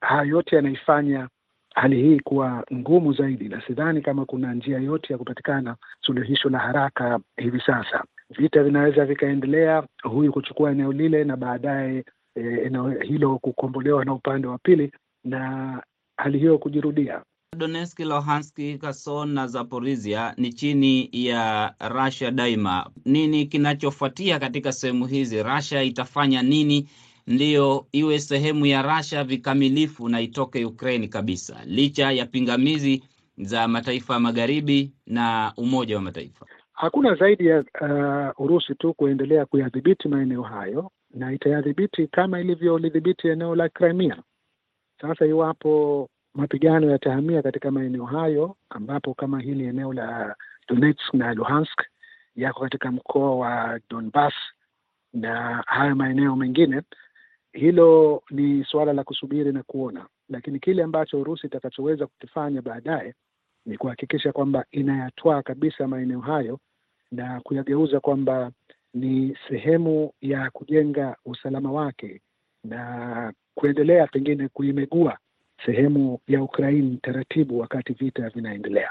haya 0.00 0.22
yote 0.22 0.56
yanaifanya 0.56 1.28
hali 1.74 2.02
hii 2.02 2.20
kuwa 2.20 2.64
ngumu 2.74 3.12
zaidi, 3.12 3.48
na 3.48 3.62
sidhani 3.66 4.02
kama 4.02 4.24
kuna 4.24 4.54
njia 4.54 4.78
yote 4.78 5.12
ya 5.12 5.18
kupatikana 5.18 5.76
suluhisho 6.00 6.48
la 6.48 6.58
haraka 6.58 7.20
hivi 7.36 7.60
sasa. 7.60 8.04
Vita 8.30 8.62
vinaweza 8.62 9.04
vikaendelea, 9.04 9.82
huyu 10.02 10.32
kuchukua 10.32 10.70
eneo 10.70 10.92
lile 10.92 11.24
na 11.24 11.36
baadaye 11.36 12.04
e, 12.34 12.40
eneo 12.40 12.90
hilo 12.90 13.38
kukombolewa 13.38 14.04
na 14.04 14.12
upande 14.14 14.46
wa 14.48 14.58
pili 14.58 14.92
na 15.24 15.82
hali 16.16 16.38
hiyo 16.38 16.58
kujirudia. 16.58 17.22
Donetsk, 17.56 17.98
Luhansk, 18.00 18.56
Kherson 18.80 19.28
na 19.34 19.46
Zaporizhia 19.46 20.34
ni 20.36 20.52
chini 20.52 21.08
ya 21.12 21.74
Russia 21.88 22.30
daima. 22.30 22.90
Nini 23.04 23.46
kinachofuatia 23.46 24.38
katika 24.38 24.72
sehemu 24.72 25.06
hizi? 25.06 25.42
Russia 25.42 25.82
itafanya 25.82 26.42
nini 26.42 26.88
ndiyo 27.26 27.86
iwe 27.92 28.18
sehemu 28.18 28.66
ya 28.66 28.82
Russia 28.82 29.24
vikamilifu 29.24 30.08
na 30.08 30.20
itoke 30.20 30.64
Ukraine 30.64 31.08
kabisa, 31.08 31.56
licha 31.64 32.12
ya 32.12 32.26
pingamizi 32.26 33.04
za 33.38 33.68
mataifa 33.68 34.14
ya 34.14 34.20
magharibi 34.20 34.92
na 35.06 35.52
Umoja 35.56 35.96
wa 35.96 36.02
Mataifa? 36.02 36.46
Hakuna 36.72 37.14
zaidi 37.14 37.46
ya 37.46 37.64
uh, 37.80 38.40
Urusi 38.44 38.74
tu 38.74 38.94
kuendelea 38.94 39.46
kuyadhibiti 39.46 40.08
maeneo 40.08 40.42
hayo, 40.42 40.90
na 41.14 41.32
itayadhibiti 41.32 42.06
kama 42.06 42.40
ilivyolidhibiti 42.40 43.28
eneo 43.28 43.54
la 43.54 43.68
Crimea. 43.68 44.22
Sasa 45.00 45.26
iwapo 45.26 46.08
mapigano 46.36 46.90
yatahamia 46.90 47.42
katika 47.42 47.70
maeneo 47.70 48.04
hayo, 48.04 48.56
ambapo 48.70 49.14
kama 49.14 49.40
hili 49.40 49.64
eneo 49.66 49.92
la 49.92 50.36
Donetsk 50.68 51.14
na 51.14 51.34
Luhansk 51.34 51.82
yako 52.36 52.60
katika 52.60 52.92
mkoa 52.92 53.36
wa 53.36 53.80
Donbas 53.90 54.34
na 55.12 55.62
haya 55.66 55.94
maeneo 55.94 56.36
mengine, 56.36 56.82
hilo 57.52 58.22
ni 58.30 58.64
suala 58.64 58.92
la 58.92 59.04
kusubiri 59.04 59.52
na 59.52 59.62
kuona, 59.62 60.06
lakini 60.28 60.58
kile 60.60 60.82
ambacho 60.82 61.20
Urusi 61.20 61.46
itakachoweza 61.46 62.06
kukifanya 62.06 62.62
baadaye 62.62 63.14
ni 63.66 63.76
kuhakikisha 63.76 64.32
kwamba 64.32 64.64
inayatwaa 64.70 65.42
kabisa 65.42 65.88
maeneo 65.88 66.20
hayo 66.20 66.58
na 67.12 67.40
kuyageuza 67.40 68.00
kwamba 68.00 68.50
ni 68.94 69.36
sehemu 69.48 70.12
ya 70.20 70.50
kujenga 70.50 71.16
usalama 71.24 71.72
wake 71.72 72.20
na 72.64 73.32
kuendelea 73.54 74.06
pengine 74.06 74.48
kuimegua 74.48 75.18
sehemu 75.66 76.18
ya 76.28 76.42
Ukraine 76.42 76.96
taratibu 77.02 77.58
wakati 77.58 77.92
vita 77.92 78.28
vinaendelea. 78.28 78.88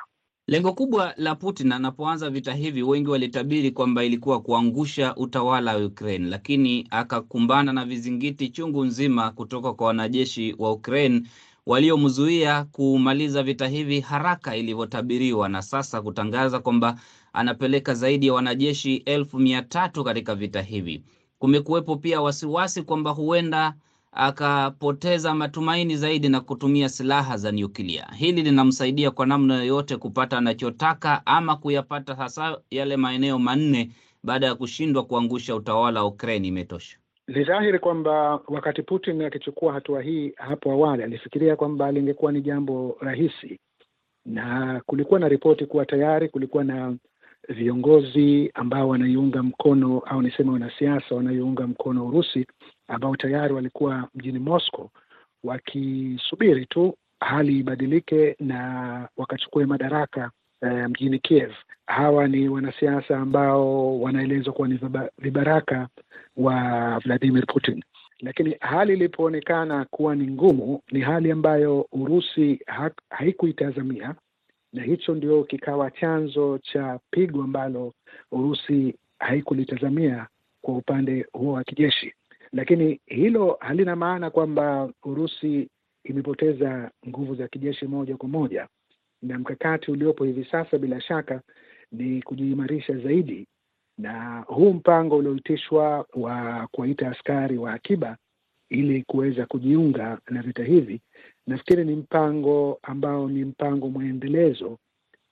Lengo 0.47 0.73
kubwa 0.73 1.13
la 1.17 1.35
Putin 1.35 1.71
anapoanza 1.71 2.29
vita 2.29 2.53
hivi, 2.53 2.83
wengi 2.83 3.09
walitabiri 3.09 3.71
kwamba 3.71 4.03
ilikuwa 4.03 4.41
kuangusha 4.41 5.15
utawala 5.15 5.75
wa 5.75 5.85
Ukraine, 5.85 6.29
lakini 6.29 6.87
akakumbana 6.91 7.73
na 7.73 7.85
vizingiti 7.85 8.49
chungu 8.49 8.85
nzima 8.85 9.31
kutoka 9.31 9.73
kwa 9.73 9.87
wanajeshi 9.87 10.55
wa 10.59 10.71
Ukraine 10.71 11.21
waliomzuia 11.65 12.63
kumaliza 12.63 13.43
vita 13.43 13.67
hivi 13.67 13.99
haraka 13.99 14.55
ilivyotabiriwa, 14.55 15.49
na 15.49 15.61
sasa 15.61 16.01
kutangaza 16.01 16.59
kwamba 16.59 16.95
anapeleka 17.33 17.93
zaidi 17.93 18.27
ya 18.27 18.33
wanajeshi 18.33 18.95
elfu 18.95 19.39
mia 19.39 19.61
tatu 19.61 20.03
katika 20.03 20.35
vita 20.35 20.61
hivi. 20.61 21.03
Kumekuwepo 21.39 21.95
pia 21.95 22.21
wasiwasi 22.21 22.81
kwamba 22.83 23.11
huenda 23.11 23.73
akapoteza 24.15 25.33
matumaini 25.35 25.95
zaidi 25.97 26.29
na 26.29 26.41
kutumia 26.41 26.89
silaha 26.89 27.37
za 27.37 27.51
nyuklia. 27.51 28.07
Hili 28.17 28.41
linamsaidia 28.43 29.11
kwa 29.11 29.25
namna 29.25 29.55
yoyote 29.57 29.97
kupata 29.97 30.37
anachotaka 30.37 31.25
ama 31.25 31.55
kuyapata, 31.55 32.15
hasa 32.15 32.57
yale 32.71 32.97
maeneo 32.97 33.39
manne 33.39 33.89
baada 34.23 34.47
ya 34.47 34.55
kushindwa 34.55 35.03
kuangusha 35.05 35.55
utawala 35.55 35.99
wa 36.03 36.07
Ukraine. 36.07 36.47
Imetosha. 36.47 36.97
Ni 37.27 37.43
dhahiri 37.43 37.79
kwamba 37.79 38.39
wakati 38.47 38.81
Putin 38.81 39.21
akichukua 39.21 39.73
hatua 39.73 40.01
hii 40.01 40.33
hapo 40.35 40.71
awali 40.71 41.03
alifikiria 41.03 41.55
kwamba 41.55 41.91
lingekuwa 41.91 42.31
ni 42.31 42.41
jambo 42.41 42.97
rahisi, 43.01 43.59
na 44.25 44.81
kulikuwa 44.85 45.19
na 45.19 45.27
ripoti 45.27 45.65
kuwa 45.65 45.85
tayari 45.85 46.29
kulikuwa 46.29 46.63
na 46.63 46.95
viongozi 47.49 48.51
ambao 48.53 48.89
wanaiunga 48.89 49.43
mkono 49.43 49.99
au 49.99 50.21
niseme 50.21 50.51
wanasiasa 50.51 51.15
wanaiunga 51.15 51.67
mkono 51.67 52.07
Urusi 52.07 52.45
ambao 52.87 53.15
tayari 53.15 53.53
walikuwa 53.53 54.07
mjini 54.15 54.39
Moscow 54.39 54.89
wakisubiri 55.43 56.65
tu 56.65 56.97
hali 57.19 57.59
ibadilike 57.59 58.35
na 58.39 59.09
wakachukue 59.17 59.65
madaraka 59.65 60.31
eh, 60.61 60.89
mjini 60.89 61.19
Kiev. 61.19 61.51
Hawa 61.87 62.27
ni 62.27 62.49
wanasiasa 62.49 63.17
ambao 63.17 63.99
wanaelezwa 64.01 64.53
kuwa 64.53 64.67
ni 64.67 64.79
vibaraka 65.17 65.87
wa 66.37 66.99
Vladimir 66.99 67.45
Putin, 67.45 67.83
lakini 68.19 68.57
hali 68.61 68.93
ilipoonekana 68.93 69.85
kuwa 69.85 70.15
ni 70.15 70.27
ngumu, 70.27 70.81
ni 70.91 70.99
hali 71.01 71.31
ambayo 71.31 71.87
Urusi 71.91 72.59
ha 72.65 72.91
haikuitazamia 73.09 74.15
na 74.73 74.83
hicho 74.83 75.15
ndio 75.15 75.43
kikawa 75.43 75.91
chanzo 75.91 76.57
cha 76.57 76.99
pigo 77.11 77.43
ambalo 77.43 77.93
Urusi 78.31 78.95
haikulitazamia 79.19 80.27
kwa 80.61 80.77
upande 80.77 81.25
huo 81.33 81.53
wa 81.53 81.63
kijeshi. 81.63 82.13
Lakini 82.55 82.99
hilo 83.05 83.57
halina 83.59 83.95
maana 83.95 84.29
kwamba 84.29 84.89
Urusi 85.03 85.69
imepoteza 86.03 86.91
nguvu 87.07 87.35
za 87.35 87.47
kijeshi 87.47 87.87
moja 87.87 88.17
kwa 88.17 88.29
moja, 88.29 88.67
na 89.21 89.39
mkakati 89.39 89.91
uliopo 89.91 90.23
hivi 90.23 90.45
sasa 90.51 90.77
bila 90.77 91.01
shaka 91.01 91.41
ni 91.91 92.21
kujiimarisha 92.21 92.97
zaidi, 92.97 93.47
na 93.97 94.39
huu 94.47 94.73
mpango 94.73 95.17
ulioitishwa 95.17 96.05
wa 96.13 96.67
kuwaita 96.71 97.11
askari 97.11 97.57
wa 97.57 97.73
akiba 97.73 98.17
ili 98.69 99.03
kuweza 99.03 99.45
kujiunga 99.45 100.19
na 100.29 100.41
vita 100.41 100.63
hivi 100.63 101.01
nafikiri 101.47 101.85
ni 101.85 101.95
mpango 101.95 102.79
ambao 102.83 103.29
ni 103.29 103.45
mpango 103.45 103.89
mwendelezo 103.89 104.77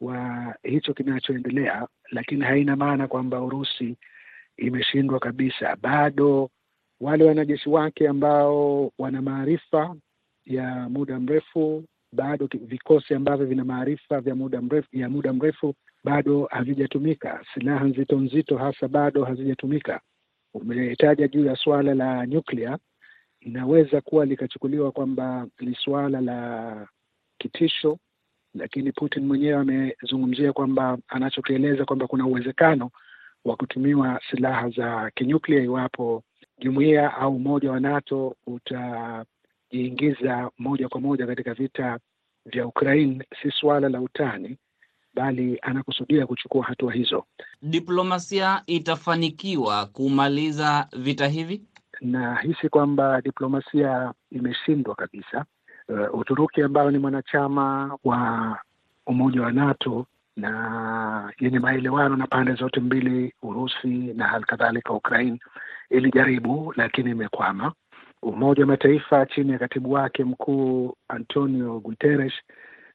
wa 0.01 0.55
hicho 0.63 0.93
kinachoendelea, 0.93 1.87
lakini 2.11 2.45
haina 2.45 2.75
maana 2.75 3.07
kwamba 3.07 3.41
Urusi 3.41 3.97
imeshindwa 4.57 5.19
kabisa. 5.19 5.75
Bado 5.81 6.49
wale 7.01 7.23
wanajeshi 7.25 7.69
wake 7.69 8.07
ambao 8.07 8.91
wana 8.99 9.21
maarifa 9.21 9.95
ya 10.45 10.89
muda 10.89 11.19
mrefu, 11.19 11.83
bado 12.11 12.49
vikosi 12.53 13.13
ambavyo 13.13 13.45
vina 13.45 13.65
maarifa 13.65 14.21
vya 14.21 14.35
muda 14.35 14.61
mrefu 14.61 14.87
ya 14.97 15.09
muda 15.09 15.33
mrefu 15.33 15.75
bado 16.03 16.47
havijatumika. 16.51 17.45
Silaha 17.53 17.85
nzito 17.85 18.19
nzito 18.19 18.57
hasa 18.57 18.87
bado 18.87 19.23
hazijatumika. 19.23 20.01
Umetaja 20.53 21.27
juu 21.27 21.45
ya 21.45 21.55
suala 21.55 21.93
la 21.93 22.25
nyuklia 22.27 22.77
inaweza 23.39 24.01
kuwa 24.01 24.25
likachukuliwa 24.25 24.91
kwamba 24.91 25.47
ni 25.59 25.75
suala 25.75 26.21
la 26.21 26.87
kitisho, 27.37 27.97
lakini 28.53 28.91
Putin 28.91 29.25
mwenyewe 29.25 29.55
amezungumzia 29.59 30.53
kwamba 30.53 30.97
anachokieleza 31.07 31.85
kwamba 31.85 32.07
kuna 32.07 32.25
uwezekano 32.25 32.89
wa 33.45 33.55
kutumiwa 33.55 34.21
silaha 34.31 34.69
za 34.69 35.11
kinyuklia 35.15 35.63
iwapo 35.63 36.23
jumuiya 36.59 37.13
au 37.17 37.35
umoja 37.35 37.71
wa 37.71 37.79
NATO 37.79 38.35
utajiingiza 38.47 40.51
moja 40.57 40.89
kwa 40.89 41.01
moja 41.01 41.27
katika 41.27 41.53
vita 41.53 41.99
vya 42.45 42.67
Ukraine. 42.67 43.25
Si 43.41 43.51
suala 43.51 43.89
la 43.89 44.01
utani, 44.01 44.57
bali 45.13 45.59
anakusudia 45.61 46.27
kuchukua 46.27 46.63
hatua 46.65 46.93
hizo. 46.93 47.25
Diplomasia 47.61 48.63
itafanikiwa 48.67 49.85
kumaliza 49.85 50.87
vita 50.97 51.27
hivi? 51.27 51.61
Nahisi 52.01 52.69
kwamba 52.69 53.21
diplomasia 53.21 54.13
imeshindwa 54.31 54.95
kabisa. 54.95 55.45
Uh, 55.89 56.19
Uturuki 56.19 56.61
ambayo 56.61 56.91
ni 56.91 56.97
mwanachama 56.97 57.97
wa 58.03 58.57
umoja 59.07 59.41
wa 59.41 59.51
NATO 59.51 60.05
na 60.35 61.33
yenye 61.39 61.59
maelewano 61.59 62.15
na 62.15 62.27
pande 62.27 62.53
zote 62.53 62.79
mbili, 62.79 63.33
Urusi 63.41 63.87
na 63.87 64.27
hali 64.27 64.45
kadhalika 64.45 64.93
Ukraine, 64.93 65.39
ilijaribu 65.93 66.73
lakini 66.77 67.11
imekwama. 67.11 67.73
Umoja 68.21 68.63
wa 68.63 68.67
Mataifa 68.67 69.25
chini 69.25 69.51
ya 69.51 69.59
katibu 69.59 69.91
wake 69.91 70.23
mkuu 70.23 70.93
Antonio 71.07 71.79
Guterres 71.79 72.33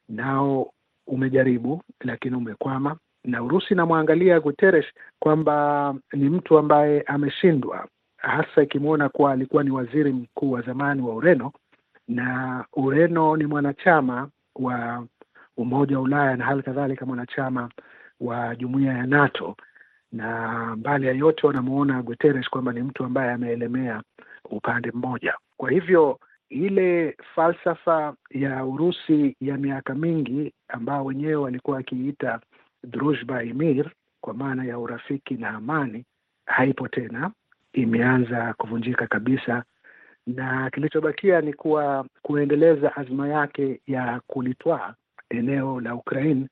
nao 0.09 0.71
umejaribu 1.07 1.81
lakini 2.01 2.35
umekwama, 2.35 2.97
na 3.23 3.43
Urusi 3.43 3.73
inamwangalia 3.73 4.39
Guterres 4.39 4.85
kwamba 5.19 5.95
ni 6.13 6.29
mtu 6.29 6.57
ambaye 6.57 7.01
ameshindwa 7.01 7.87
hasa 8.17 8.61
ikimwona 8.63 9.09
kuwa 9.09 9.31
alikuwa 9.31 9.63
ni 9.63 9.71
waziri 9.71 10.11
mkuu 10.13 10.51
wa 10.51 10.61
zamani 10.61 11.01
wa 11.01 11.15
Ureno. 11.15 11.51
Na 12.07 12.65
Ureno 12.73 13.37
ni 13.37 13.45
mwanachama 13.45 14.29
wa 14.55 15.05
Umoja 15.57 15.97
wa 15.97 16.03
Ulaya 16.03 16.35
na 16.37 16.45
hali 16.45 16.63
kadhalika 16.63 17.05
mwanachama 17.05 17.69
wa 18.19 18.55
jumuiya 18.55 18.93
ya 18.93 19.05
NATO, 19.05 19.55
na 20.11 20.75
mbali 20.75 21.07
ya 21.07 21.13
yote 21.13 21.47
wanamuona 21.47 22.01
Guterres 22.01 22.49
kwamba 22.49 22.73
ni 22.73 22.81
mtu 22.81 23.03
ambaye 23.05 23.31
ameelemea 23.31 24.01
upande 24.49 24.91
mmoja. 24.91 25.33
Kwa 25.57 25.71
hivyo 25.71 26.19
ile 26.49 27.17
falsafa 27.35 28.15
ya 28.29 28.65
Urusi 28.65 29.35
ya 29.41 29.57
miaka 29.57 29.95
mingi 29.95 30.53
ambao 30.67 31.05
wenyewe 31.05 31.35
walikuwa 31.35 31.77
wakiita 31.77 32.39
drujba 32.83 33.43
imir, 33.43 33.91
kwa 34.21 34.33
maana 34.33 34.65
ya 34.65 34.79
urafiki 34.79 35.33
na 35.33 35.49
amani, 35.49 36.05
haipo 36.45 36.87
tena 36.87 37.31
imeanza 37.73 38.53
kuvunjika 38.53 39.07
kabisa, 39.07 39.63
na 40.27 40.69
kilichobakia 40.69 41.41
ni 41.41 41.53
kuwa 41.53 42.05
kuendeleza 42.21 42.95
azma 42.95 43.27
yake 43.27 43.81
ya 43.87 44.21
kulitwaa 44.27 44.93
eneo 45.29 45.81
la 45.81 45.95
Ukraine 45.95 46.47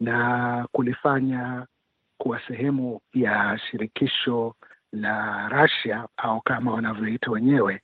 na 0.00 0.66
kulifanya 0.72 1.66
kuwa 2.20 2.40
sehemu 2.48 3.00
ya 3.14 3.60
shirikisho 3.70 4.54
la 4.92 5.48
Russia 5.48 6.08
au 6.16 6.40
kama 6.40 6.72
wanavyoita 6.74 7.30
wenyewe 7.30 7.80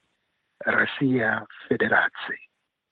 Rasia 0.65 1.47
Federacji. 1.69 2.37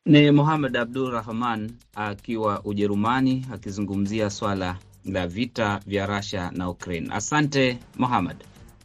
Ni 0.07 0.31
Muhamed 0.31 0.77
Abdul 0.77 1.11
Rahman 1.13 1.71
akiwa 1.95 2.61
Ujerumani 2.65 3.47
akizungumzia 3.53 4.31
swala 4.31 4.77
la 5.05 5.27
vita 5.27 5.81
vya 5.87 6.07
Russia 6.07 6.51
na 6.55 6.71
Ukraine. 6.71 7.09
Asante 7.15 7.79
Muhamed. 7.97 8.37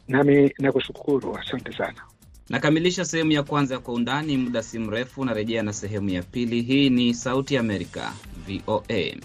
Nami 0.08 0.52
nakushukuru, 0.58 1.36
asante 1.38 1.72
sana. 1.72 2.02
Nakamilisha 2.48 3.04
sehemu 3.04 3.32
ya 3.32 3.42
kwanza 3.42 3.74
ya 3.74 3.80
Kwa 3.80 3.94
Undani. 3.94 4.36
Muda 4.36 4.62
si 4.62 4.78
mrefu 4.78 5.24
narejea 5.24 5.62
na 5.62 5.72
sehemu 5.72 6.08
ya 6.08 6.22
pili. 6.22 6.62
Hii 6.62 6.90
ni 6.90 7.14
Sauti 7.14 7.54
ya 7.54 7.60
Amerika, 7.60 8.12
VOA. 8.46 9.16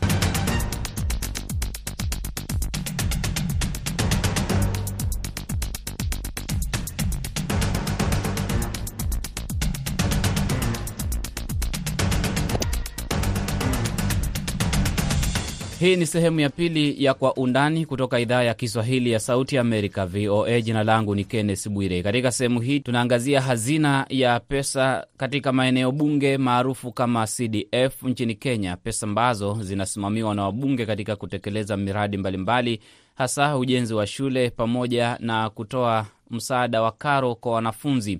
Hii 15.79 15.95
ni 15.95 16.05
sehemu 16.05 16.39
ya 16.39 16.49
pili 16.49 17.03
ya 17.03 17.13
Kwa 17.13 17.33
Undani 17.33 17.85
kutoka 17.85 18.19
idhaa 18.19 18.43
ya 18.43 18.53
Kiswahili 18.53 19.11
ya 19.11 19.19
Sauti 19.19 19.57
Amerika, 19.57 20.05
VOA. 20.05 20.61
Jina 20.61 20.83
langu 20.83 21.15
ni 21.15 21.23
Kenneth 21.25 21.69
Bwire. 21.69 22.03
Katika 22.03 22.31
sehemu 22.31 22.59
hii 22.61 22.79
tunaangazia 22.79 23.41
hazina 23.41 24.05
ya 24.09 24.39
pesa 24.39 25.07
katika 25.17 25.51
maeneo 25.51 25.91
bunge 25.91 26.37
maarufu 26.37 26.91
kama 26.91 27.27
CDF 27.27 28.03
nchini 28.03 28.35
Kenya, 28.35 28.77
pesa 28.77 29.05
ambazo 29.07 29.57
zinasimamiwa 29.61 30.35
na 30.35 30.43
wabunge 30.43 30.85
katika 30.85 31.15
kutekeleza 31.15 31.77
miradi 31.77 32.17
mbalimbali, 32.17 32.79
hasa 33.15 33.57
ujenzi 33.57 33.93
wa 33.93 34.07
shule 34.07 34.49
pamoja 34.49 35.17
na 35.19 35.49
kutoa 35.49 36.05
msaada 36.29 36.81
wa 36.81 36.91
karo 36.91 37.35
kwa 37.35 37.51
wanafunzi. 37.51 38.19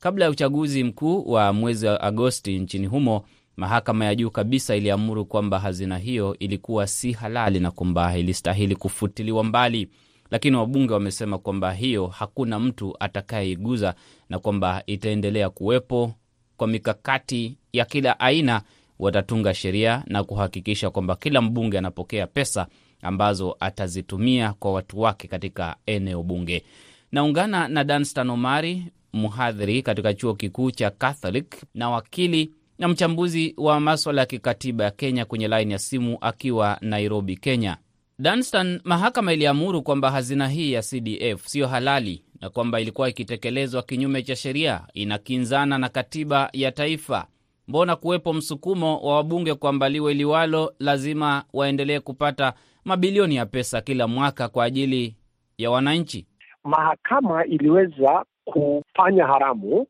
Kabla 0.00 0.24
ya 0.24 0.30
uchaguzi 0.30 0.84
mkuu 0.84 1.30
wa 1.32 1.52
mwezi 1.52 1.86
wa 1.86 2.00
Agosti 2.00 2.58
nchini 2.58 2.86
humo 2.86 3.24
Mahakama 3.56 4.04
ya 4.04 4.14
juu 4.14 4.30
kabisa 4.30 4.76
iliamuru 4.76 5.24
kwamba 5.26 5.58
hazina 5.58 5.98
hiyo 5.98 6.36
ilikuwa 6.38 6.86
si 6.86 7.12
halali 7.12 7.60
na 7.60 7.70
kwamba 7.70 8.18
ilistahili 8.18 8.76
kufutiliwa 8.76 9.44
mbali, 9.44 9.88
lakini 10.30 10.56
wabunge 10.56 10.92
wamesema 10.92 11.38
kwamba 11.38 11.72
hiyo 11.72 12.06
hakuna 12.06 12.58
mtu 12.60 12.96
atakayeiguza 13.00 13.94
na 14.28 14.38
kwamba 14.38 14.82
itaendelea 14.86 15.50
kuwepo 15.50 16.12
kwa 16.56 16.66
mikakati 16.66 17.58
ya 17.72 17.84
kila 17.84 18.20
aina. 18.20 18.62
Watatunga 18.98 19.54
sheria 19.54 20.02
na 20.06 20.24
kuhakikisha 20.24 20.90
kwamba 20.90 21.16
kila 21.16 21.40
mbunge 21.42 21.78
anapokea 21.78 22.26
pesa 22.26 22.66
ambazo 23.02 23.56
atazitumia 23.60 24.52
kwa 24.52 24.72
watu 24.72 25.00
wake 25.00 25.28
katika 25.28 25.76
eneo 25.86 26.22
bunge. 26.22 26.64
Naungana 27.12 27.68
na 27.68 27.84
Danstan 27.84 28.30
Omari, 28.30 28.84
mhadhiri 29.12 29.82
katika 29.82 30.14
chuo 30.14 30.34
kikuu 30.34 30.70
cha 30.70 30.90
Catholic 30.90 31.54
na 31.74 31.90
wakili 31.90 32.50
na 32.78 32.88
mchambuzi 32.88 33.54
wa 33.58 33.80
maswala 33.80 34.20
ya 34.20 34.26
kikatiba 34.26 34.84
ya 34.84 34.90
Kenya 34.90 35.24
kwenye 35.24 35.48
laini 35.48 35.72
ya 35.72 35.78
simu 35.78 36.18
akiwa 36.20 36.78
Nairobi, 36.80 37.36
Kenya. 37.36 37.76
Danstan, 38.18 38.80
mahakama 38.84 39.32
iliamuru 39.32 39.82
kwamba 39.82 40.10
hazina 40.10 40.48
hii 40.48 40.72
ya 40.72 40.82
CDF 40.82 41.46
siyo 41.46 41.66
halali 41.66 42.24
na 42.40 42.50
kwamba 42.50 42.80
ilikuwa 42.80 43.08
ikitekelezwa 43.08 43.82
kinyume 43.82 44.22
cha 44.22 44.36
sheria, 44.36 44.80
inakinzana 44.94 45.78
na 45.78 45.88
katiba 45.88 46.50
ya 46.52 46.72
taifa. 46.72 47.26
Mbona 47.68 47.96
kuwepo 47.96 48.32
msukumo 48.32 48.98
wa 49.00 49.16
wabunge 49.16 49.54
kwamba 49.54 49.88
liwe 49.88 50.14
liwalo, 50.14 50.74
lazima 50.78 51.44
waendelee 51.52 52.00
kupata 52.00 52.52
mabilioni 52.84 53.36
ya 53.36 53.46
pesa 53.46 53.80
kila 53.80 54.08
mwaka 54.08 54.48
kwa 54.48 54.64
ajili 54.64 55.16
ya 55.58 55.70
wananchi? 55.70 56.26
Mahakama 56.64 57.44
iliweza 57.46 58.24
kufanya 58.44 59.26
haramu 59.26 59.86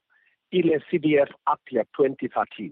ile 0.55 0.81
CDF 0.90 1.31
Act 1.45 1.73
ya 1.73 1.83
2013. 1.83 2.71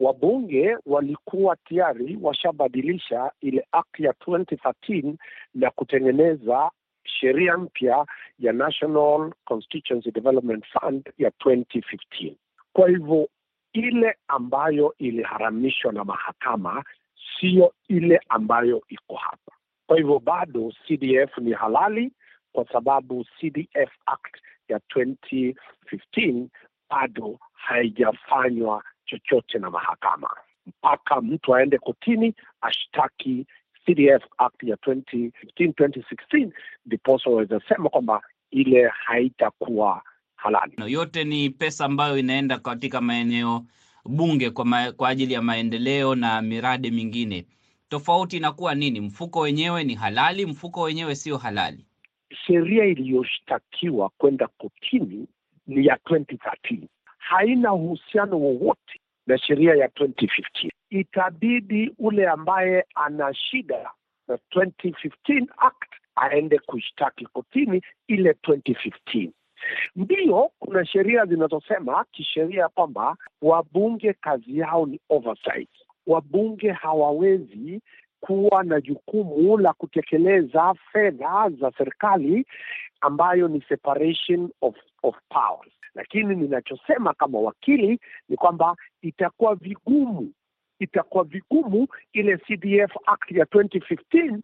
Wabunge 0.00 0.76
walikuwa 0.86 1.56
tayari 1.56 2.18
washabadilisha 2.22 3.30
ile 3.40 3.66
act 3.72 4.00
ya 4.00 4.12
2013 4.12 5.14
na 5.54 5.70
kutengeneza 5.70 6.70
sheria 7.04 7.56
mpya 7.56 8.06
ya 8.38 8.52
National 8.52 9.32
Constituency 9.44 10.10
Development 10.10 10.64
Fund 10.66 11.12
ya 11.18 11.30
2015. 11.30 12.34
Kwa 12.72 12.88
hivyo 12.88 13.28
ile 13.72 14.16
ambayo 14.28 14.94
iliharamishwa 14.98 15.92
na 15.92 16.04
mahakama 16.04 16.84
siyo 17.40 17.74
ile 17.88 18.20
ambayo 18.28 18.82
iko 18.88 19.14
hapa. 19.16 19.52
Kwa 19.86 19.96
hivyo 19.96 20.18
bado 20.18 20.72
CDF 20.86 21.38
ni 21.38 21.52
halali 21.52 22.12
kwa 22.52 22.66
sababu 22.72 23.24
CDF 23.24 23.90
Act 24.06 24.36
ya 24.68 24.78
2015 24.78 26.46
bado 26.92 27.38
haijafanywa 27.52 28.84
chochote 29.04 29.58
na 29.58 29.70
mahakama 29.70 30.30
mpaka 30.66 31.20
mtu 31.20 31.54
aende 31.54 31.78
kotini 31.78 32.34
ashtaki 32.60 33.46
CDF 33.84 34.22
Act 34.38 34.62
ya 34.62 34.76
2015 34.76 35.30
2016, 35.56 36.50
ndiposa 36.86 37.30
waweza 37.30 37.60
sema 37.68 37.88
kwamba 37.88 38.22
ile 38.50 38.88
haitakuwa 38.88 40.02
halali. 40.36 40.72
Yote 40.86 41.24
ni 41.24 41.50
pesa 41.50 41.84
ambayo 41.84 42.18
inaenda 42.18 42.58
katika 42.58 43.00
maeneo 43.00 43.62
bunge 44.04 44.50
kwa, 44.50 44.64
ma, 44.64 44.92
kwa 44.92 45.08
ajili 45.08 45.34
ya 45.34 45.42
maendeleo 45.42 46.14
na 46.14 46.42
miradi 46.42 46.90
mingine. 46.90 47.46
Tofauti 47.88 48.36
inakuwa 48.36 48.74
nini? 48.74 49.00
Mfuko 49.00 49.40
wenyewe 49.40 49.84
ni 49.84 49.94
halali, 49.94 50.46
mfuko 50.46 50.80
wenyewe 50.82 51.14
sio 51.14 51.36
halali. 51.36 51.84
Sheria 52.46 52.84
iliyoshtakiwa 52.84 54.08
kwenda 54.18 54.46
kotini 54.48 55.26
ni 55.66 55.86
ya 55.86 55.96
2013 55.96 56.78
haina 57.18 57.72
uhusiano 57.74 58.40
wowote 58.40 59.00
na 59.26 59.38
sheria 59.38 59.74
ya 59.74 59.86
2015. 59.86 60.70
Itabidi 60.90 61.94
ule 61.98 62.28
ambaye 62.28 62.84
ana 62.94 63.34
shida 63.34 63.90
na 64.28 64.38
2015 64.54 65.46
act 65.56 65.92
aende 66.16 66.58
kushtaki 66.58 67.26
kotini 67.26 67.82
ile 68.08 68.32
2015. 68.32 69.30
Ndiyo, 69.96 70.50
kuna 70.58 70.86
sheria 70.86 71.24
zinazosema 71.26 72.04
kisheria 72.12 72.68
kwamba 72.68 73.16
wabunge 73.42 74.12
kazi 74.12 74.58
yao 74.58 74.86
ni 74.86 75.00
oversight. 75.08 75.70
Wabunge 76.06 76.72
hawawezi 76.72 77.80
kuwa 78.20 78.64
na 78.64 78.80
jukumu 78.80 79.58
la 79.58 79.72
kutekeleza 79.72 80.74
fedha 80.92 81.50
za 81.60 81.72
serikali 81.78 82.46
ambayo 83.02 83.48
ni 83.48 83.60
separation 83.68 84.50
of, 84.60 84.76
of 85.02 85.16
powers. 85.28 85.72
Lakini 85.94 86.34
ninachosema 86.36 87.14
kama 87.14 87.38
wakili 87.38 88.00
ni 88.28 88.36
kwamba 88.36 88.76
itakuwa 89.02 89.54
vigumu, 89.54 90.32
itakuwa 90.78 91.24
vigumu 91.24 91.88
ile 92.12 92.36
CDF 92.38 92.92
Act 93.06 93.30
ya 93.30 93.44
2015 93.44 94.38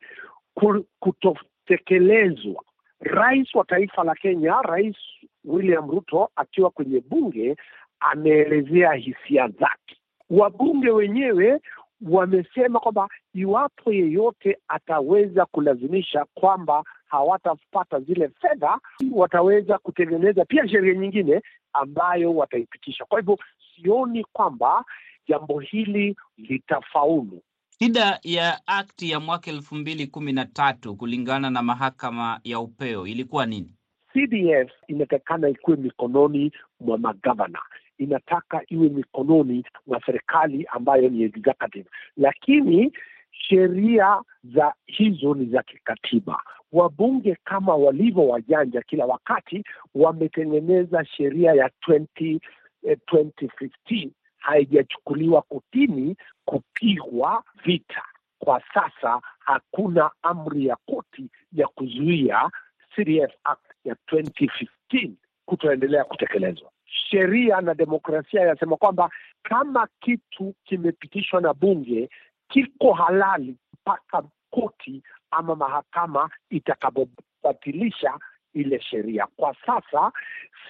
kutotekelezwa. 1.00 2.64
Rais 3.00 3.54
wa 3.54 3.64
taifa 3.64 4.04
la 4.04 4.14
Kenya, 4.14 4.54
Rais 4.62 4.96
William 5.44 5.90
Ruto 5.90 6.30
akiwa 6.36 6.70
kwenye 6.70 7.00
bunge 7.00 7.56
ameelezea 8.00 8.92
hisia 8.92 9.48
zake. 9.48 9.96
Wabunge 10.30 10.90
wenyewe 10.90 11.60
wamesema 12.02 12.80
kwamba 12.80 13.08
iwapo 13.34 13.92
yeyote 13.92 14.58
ataweza 14.68 15.46
kulazimisha 15.46 16.24
kwamba 16.34 16.84
hawatapata 17.08 18.00
zile 18.00 18.28
fedha, 18.40 18.78
wataweza 19.12 19.78
kutengeneza 19.78 20.44
pia 20.44 20.68
sheria 20.68 20.94
nyingine 20.94 21.42
ambayo 21.72 22.34
wataipitisha. 22.34 23.04
Kwa 23.04 23.20
hivyo 23.20 23.38
sioni 23.76 24.24
kwamba 24.32 24.84
jambo 25.28 25.60
hili 25.60 26.16
litafaulu. 26.36 27.42
Shida 27.78 28.20
ya 28.22 28.60
akti 28.66 29.10
ya 29.10 29.20
mwaka 29.20 29.50
elfu 29.50 29.74
mbili 29.74 30.06
kumi 30.06 30.32
na 30.32 30.44
tatu 30.46 30.96
kulingana 30.96 31.50
na 31.50 31.62
mahakama 31.62 32.40
ya 32.44 32.60
upeo 32.60 33.06
ilikuwa 33.06 33.46
nini? 33.46 33.74
CDF 34.12 34.70
inatakikana 34.88 35.48
ikuwe 35.48 35.76
mikononi 35.76 36.52
mwa 36.80 36.98
magavana 36.98 37.58
inataka 37.98 38.62
iwe 38.68 38.88
mikononi 38.88 39.64
mwa 39.86 40.00
serikali 40.06 40.66
ambayo 40.72 41.08
ni 41.08 41.22
executive, 41.22 41.90
lakini 42.16 42.92
sheria 43.38 44.22
za 44.54 44.74
hizo 44.86 45.34
ni 45.34 45.46
za 45.46 45.62
kikatiba. 45.62 46.42
Wabunge 46.72 47.36
kama 47.44 47.74
walivyo 47.76 48.28
wajanja 48.28 48.82
kila 48.82 49.06
wakati 49.06 49.64
wametengeneza 49.94 51.04
sheria 51.04 51.52
ya 51.54 51.70
20, 51.88 52.40
eh, 52.82 52.98
2015 53.06 54.10
haijachukuliwa 54.38 55.42
kotini 55.42 56.16
kupigwa 56.44 57.44
vita. 57.64 58.02
Kwa 58.38 58.62
sasa 58.74 59.20
hakuna 59.38 60.10
amri 60.22 60.66
ya 60.66 60.76
koti 60.76 61.30
ya 61.52 61.66
kuzuia 61.68 62.50
CDF 62.94 63.32
Act 63.44 63.70
ya 63.84 63.96
2015 64.12 65.10
kutoendelea 65.44 66.04
kutekelezwa. 66.04 66.70
Sheria 66.84 67.60
na 67.60 67.74
demokrasia 67.74 68.40
yasema 68.40 68.76
kwamba 68.76 69.10
kama 69.42 69.88
kitu 70.00 70.54
kimepitishwa 70.64 71.40
na 71.40 71.54
bunge 71.54 72.10
kiko 72.48 72.92
halali 72.92 73.56
mpaka 73.72 74.22
koti 74.50 75.02
ama 75.30 75.56
mahakama 75.56 76.30
itakapobatilisha 76.50 78.18
ile 78.54 78.80
sheria. 78.80 79.26
Kwa 79.36 79.56
sasa 79.66 80.12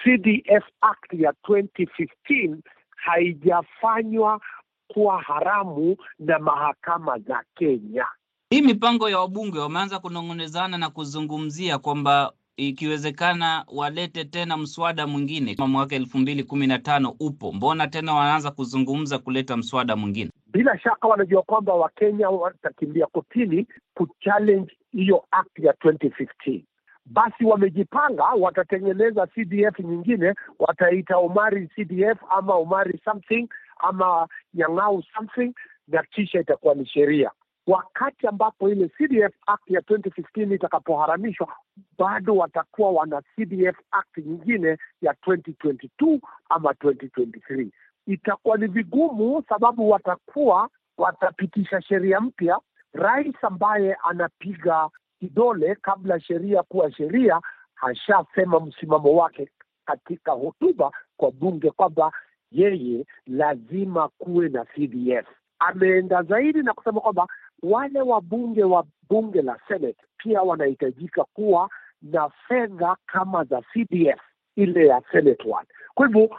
CDF 0.03 0.65
Act 0.81 1.13
ya 1.13 1.33
2015 1.49 2.57
haijafanywa 2.97 4.41
kuwa 4.89 5.23
haramu 5.23 5.97
na 6.19 6.39
mahakama 6.39 7.19
za 7.19 7.45
Kenya. 7.55 8.07
Hii 8.51 8.63
mipango 8.63 9.11
ya 9.11 9.19
wabunge 9.19 9.59
wameanza 9.59 9.99
kunong'onezana 9.99 10.79
na 10.79 10.91
kuzungumzia 10.91 11.79
kwamba 11.79 12.33
ikiwezekana 12.57 13.65
walete 13.73 14.25
tena 14.25 14.57
mswada 14.57 15.07
mwingine 15.07 15.57
mwaka 15.67 15.97
elfu 15.97 16.19
mbili 16.19 16.45
kumi 16.45 16.67
na 16.67 16.79
tano 16.79 17.15
upo. 17.21 17.53
Mbona 17.53 17.87
tena 17.89 18.15
wanaanza 18.15 18.51
kuzungumza 18.51 19.19
kuleta 19.19 19.57
mswada 19.57 19.97
mwingine? 19.97 20.31
Bila 20.49 20.79
shaka 20.79 21.09
wanajua 21.09 21.43
kwamba 21.43 21.75
Wakenya 21.75 22.31
watakimbia 22.31 23.07
kotini 23.07 23.67
kuchallenge 23.95 24.77
hiyo 24.93 25.25
act 25.31 25.59
ya 25.59 25.73
2015 25.73 26.63
basi 27.11 27.45
wamejipanga, 27.45 28.25
watatengeneza 28.25 29.27
CDF 29.27 29.79
nyingine, 29.79 30.35
wataita 30.59 31.17
Omari 31.17 31.69
CDF 31.69 32.19
ama 32.31 32.55
Omari 32.55 33.01
something 33.05 33.49
ama 33.79 34.29
Nyang'au 34.55 35.03
something, 35.15 35.53
na 35.89 36.03
kisha 36.03 36.41
itakuwa 36.41 36.75
ni 36.75 36.87
sheria. 36.87 37.31
Wakati 37.67 38.27
ambapo 38.27 38.69
ile 38.71 38.89
CDF 38.89 39.35
Act 39.47 39.71
ya 39.71 39.81
2015 39.81 40.55
itakapoharamishwa, 40.55 41.49
bado 41.99 42.37
watakuwa 42.37 42.91
wana 42.91 43.23
CDF 43.37 43.77
Act 43.91 44.19
nyingine 44.19 44.79
ya 45.03 45.13
2022 45.27 46.19
ama 46.49 46.71
2023. 46.73 47.69
Itakuwa 48.09 48.57
ni 48.57 48.67
vigumu, 48.67 49.43
sababu 49.49 49.91
watakuwa 49.91 50.69
watapitisha 50.99 51.83
sheria 51.83 52.21
mpya. 52.21 52.59
Rais 52.93 53.35
ambaye 53.43 53.97
anapiga 54.05 54.89
kidole 55.21 55.75
kabla 55.75 56.21
sheria 56.21 56.63
kuwa 56.63 56.93
sheria, 56.93 57.41
hashasema 57.75 58.61
msimamo 58.61 59.13
wake 59.17 59.49
katika 59.85 60.33
hotuba 60.33 60.91
kwa 61.17 61.31
bunge 61.31 61.71
kwamba 61.71 62.13
yeye 62.53 63.07
lazima 63.27 64.09
kuwe 64.09 64.49
na 64.49 64.65
CDF. 64.65 65.27
Ameenda 65.59 66.23
zaidi 66.23 66.63
na 66.63 66.75
kusema 66.75 67.01
kwamba 67.01 67.27
wale 67.63 68.01
wabunge 68.01 68.65
wa 68.65 68.85
bunge 69.11 69.43
la 69.43 69.59
Senate 69.69 69.99
pia 70.19 70.43
wanahitajika 70.43 71.25
kuwa 71.25 71.71
na 72.03 72.29
fedha 72.29 72.97
kama 73.07 73.45
za 73.45 73.63
CDF 73.63 74.21
ile 74.57 74.87
ya 74.87 75.03
Senate 75.13 75.43
one. 75.51 75.67
Kwa 75.95 76.07
hivyo 76.07 76.31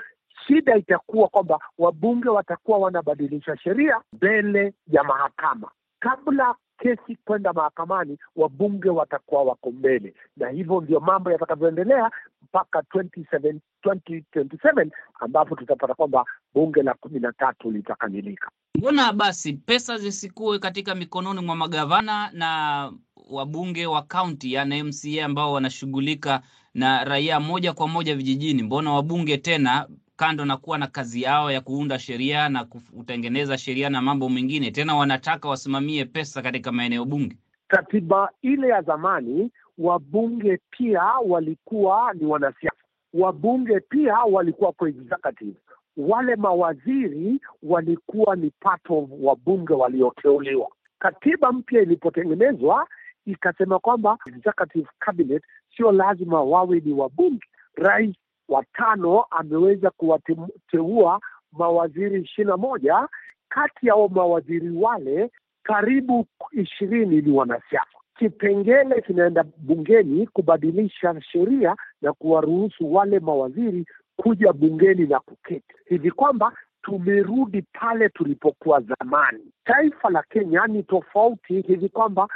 shida 0.47 0.75
itakuwa 0.77 1.27
kwamba 1.27 1.59
wabunge 1.77 2.29
watakuwa 2.29 2.77
wanabadilisha 2.77 3.57
sheria 3.57 4.01
mbele 4.13 4.73
ya 4.87 5.03
mahakama 5.03 5.71
kabla 5.99 6.55
kesi 6.79 7.15
kwenda 7.25 7.53
mahakamani, 7.53 8.17
wabunge 8.35 8.89
watakuwa 8.89 9.43
wako 9.43 9.71
mbele, 9.71 10.13
na 10.37 10.49
hivyo 10.49 10.81
ndio 10.81 10.99
mambo 10.99 11.31
yatakavyoendelea 11.31 12.11
mpaka 12.41 12.79
27, 12.79 13.59
2027 13.83 14.89
ambapo 15.19 15.55
tutapata 15.55 15.93
kwamba 15.93 16.25
bunge 16.53 16.83
la 16.83 16.93
kumi 16.93 17.19
na 17.19 17.33
tatu 17.33 17.71
litakamilika. 17.71 18.51
Mbona 18.75 19.13
basi 19.13 19.53
pesa 19.53 19.97
zisikuwe 19.97 20.59
katika 20.59 20.95
mikononi 20.95 21.41
mwa 21.41 21.55
magavana 21.55 22.29
na 22.33 22.91
wabunge 23.29 23.85
wa 23.85 24.01
kaunti, 24.01 24.53
yani 24.53 24.83
MCA 24.83 25.25
ambao 25.25 25.53
wanashughulika 25.53 26.41
na 26.73 27.03
raia 27.03 27.39
moja 27.39 27.73
kwa 27.73 27.87
moja 27.87 28.15
vijijini? 28.15 28.63
Mbona 28.63 28.93
wabunge 28.93 29.37
tena 29.37 29.87
kando 30.19 30.45
na 30.45 30.57
kuwa 30.57 30.77
na 30.77 30.87
kazi 30.87 31.21
yao 31.21 31.51
ya 31.51 31.61
kuunda 31.61 31.99
sheria 31.99 32.49
na 32.49 32.65
kutengeneza 32.65 33.57
sheria 33.57 33.89
na 33.89 34.01
mambo 34.01 34.29
mengine, 34.29 34.71
tena 34.71 34.95
wanataka 34.95 35.49
wasimamie 35.49 36.05
pesa 36.05 36.41
katika 36.41 36.71
maeneo 36.71 37.05
bunge. 37.05 37.37
Katiba 37.67 38.29
ile 38.41 38.67
ya 38.67 38.81
zamani, 38.81 39.51
wabunge 39.77 40.59
pia 40.69 41.01
walikuwa 41.25 42.13
ni 42.13 42.25
wanasiasa, 42.25 42.75
wabunge 43.13 43.79
pia 43.79 44.13
walikuwa 44.17 44.71
kwa 44.71 44.89
executive, 44.89 45.53
wale 45.97 46.35
mawaziri 46.35 47.39
walikuwa 47.63 48.35
ni 48.35 48.49
part 48.59 48.89
of 48.89 49.09
wabunge 49.21 49.73
walioteuliwa. 49.73 50.67
Katiba 50.99 51.51
mpya 51.51 51.81
ilipotengenezwa 51.81 52.87
ikasema 53.25 53.79
kwamba 53.79 54.17
executive 54.27 54.87
cabinet 54.99 55.43
sio 55.77 55.91
lazima 55.91 56.41
wawe 56.43 56.79
ni 56.85 56.93
wabunge. 56.93 57.45
Rais 57.75 58.15
watano 58.49 59.21
ameweza 59.31 59.89
kuwateua 59.89 61.19
mawaziri 61.51 62.21
ishirini 62.21 62.51
na 62.51 62.57
moja. 62.57 63.07
Kati 63.49 63.87
ya 63.87 63.95
mawaziri 64.09 64.69
wale 64.69 65.31
karibu 65.63 66.25
ishirini 66.51 67.21
ni 67.21 67.31
wanasiasa. 67.31 67.85
Kipengele 68.17 69.01
kinaenda 69.01 69.43
bungeni 69.57 70.27
kubadilisha 70.27 71.21
sheria 71.21 71.75
na 72.01 72.13
kuwaruhusu 72.13 72.93
wale 72.93 73.19
mawaziri 73.19 73.85
kuja 74.17 74.53
bungeni 74.53 75.07
na 75.07 75.19
kuketi, 75.19 75.75
hivi 75.85 76.11
kwamba 76.11 76.53
tumerudi 76.81 77.61
pale 77.61 78.09
tulipokuwa 78.09 78.81
zamani. 78.81 79.43
Taifa 79.65 80.09
la 80.09 80.23
Kenya 80.23 80.67
ni 80.67 80.83
tofauti 80.83 81.61
hivi 81.61 81.89
kwamba 81.89 82.27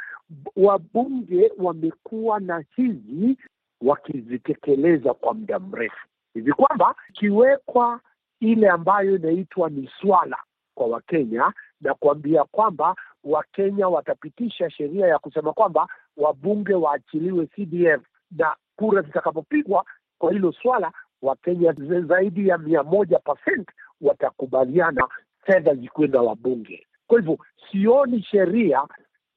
wabunge 0.55 1.51
wamekuwa 1.57 2.39
na 2.39 2.63
hizi 2.75 3.37
wakizitekeleza 3.83 5.13
kwa 5.13 5.33
muda 5.33 5.59
mrefu 5.59 6.07
hivi 6.33 6.53
kwamba 6.53 6.95
ikiwekwa 7.09 7.99
ile 8.39 8.69
ambayo 8.69 9.15
inaitwa 9.15 9.69
ni 9.69 9.89
swala 10.01 10.37
kwa 10.75 10.87
Wakenya 10.87 11.53
na 11.81 11.93
kuambia 11.93 12.43
kwamba 12.43 12.95
Wakenya 13.23 13.87
watapitisha 13.87 14.69
sheria 14.69 15.07
ya 15.07 15.19
kusema 15.19 15.53
kwamba 15.53 15.87
wabunge 16.17 16.73
waachiliwe 16.73 17.45
CDF 17.47 18.01
na 18.31 18.55
kura 18.75 19.01
zitakapopigwa 19.01 19.85
kwa 20.17 20.31
hilo 20.31 20.51
swala, 20.51 20.91
Wakenya 21.21 21.73
zaidi 22.07 22.47
ya 22.47 22.57
mia 22.57 22.83
moja 22.83 23.19
percent 23.19 23.69
watakubaliana 24.01 25.07
fedha 25.45 25.73
zikwenda 25.75 26.21
wabunge. 26.21 26.87
Kwa 27.07 27.19
hivyo 27.19 27.37
sioni 27.71 28.23
sheria 28.23 28.81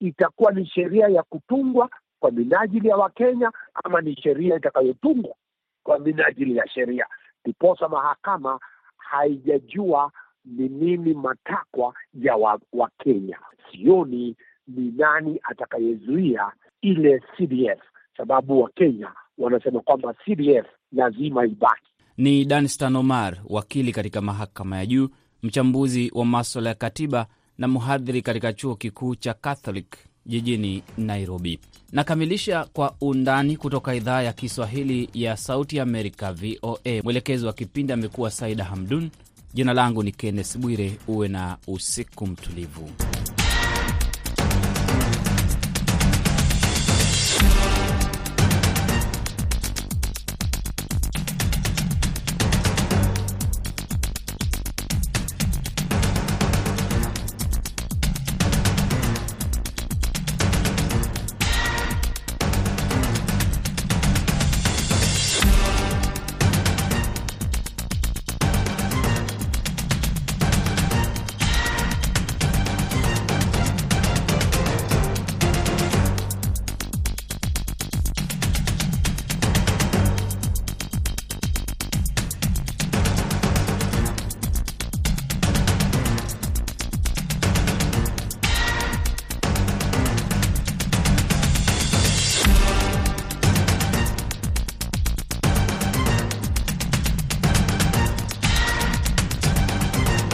itakuwa 0.00 0.52
ni 0.52 0.66
sheria 0.66 1.08
ya 1.08 1.22
kutungwa 1.22 1.90
kwa 2.20 2.30
minajili 2.30 2.88
ya 2.88 2.96
Wakenya 2.96 3.52
ama 3.84 4.00
ni 4.00 4.16
sheria 4.16 4.56
itakayotungwa 4.56 5.34
kwa 5.82 5.98
minajili 5.98 6.56
ya 6.56 6.68
sheria. 6.68 7.06
Ndiposa 7.44 7.88
mahakama 7.88 8.60
haijajua 8.96 10.12
ni 10.44 10.68
nini 10.68 11.14
matakwa 11.14 11.94
ya 12.14 12.36
Wakenya 12.72 13.38
wa 13.38 13.70
sioni 13.72 14.36
ni 14.68 14.90
nani 14.96 15.40
atakayezuia 15.42 16.52
ile 16.82 17.20
CDF, 17.36 17.80
sababu 18.16 18.60
Wakenya 18.62 19.12
wanasema 19.38 19.80
kwamba 19.80 20.14
CDF 20.14 20.66
lazima 20.92 21.46
ibaki. 21.46 21.90
Ni 22.16 22.44
Danstan 22.44 22.96
Omar, 22.96 23.36
wakili 23.48 23.92
katika 23.92 24.20
mahakama 24.20 24.76
ya 24.76 24.86
juu, 24.86 25.08
mchambuzi 25.42 26.10
wa 26.14 26.24
maswala 26.24 26.68
ya 26.68 26.74
katiba 26.74 27.26
na 27.58 27.68
mhadhiri 27.68 28.22
katika 28.22 28.52
chuo 28.52 28.74
kikuu 28.76 29.14
cha 29.14 29.34
Catholic 29.34 29.96
jijini 30.26 30.82
Nairobi. 30.98 31.58
Nakamilisha 31.92 32.64
kwa 32.72 32.94
undani 33.00 33.56
kutoka 33.56 33.94
idhaa 33.94 34.22
ya 34.22 34.32
Kiswahili 34.32 35.08
ya 35.14 35.36
Sauti 35.36 35.80
Amerika, 35.80 36.32
VOA. 36.32 37.02
Mwelekezi 37.04 37.46
wa 37.46 37.52
kipindi 37.52 37.92
amekuwa 37.92 38.30
Saida 38.30 38.64
Hamdun. 38.64 39.10
Jina 39.54 39.72
langu 39.72 40.02
ni 40.02 40.12
Kenneth 40.12 40.58
Bwire. 40.58 40.98
Uwe 41.08 41.28
na 41.28 41.56
usiku 41.66 42.26
mtulivu. 42.26 42.90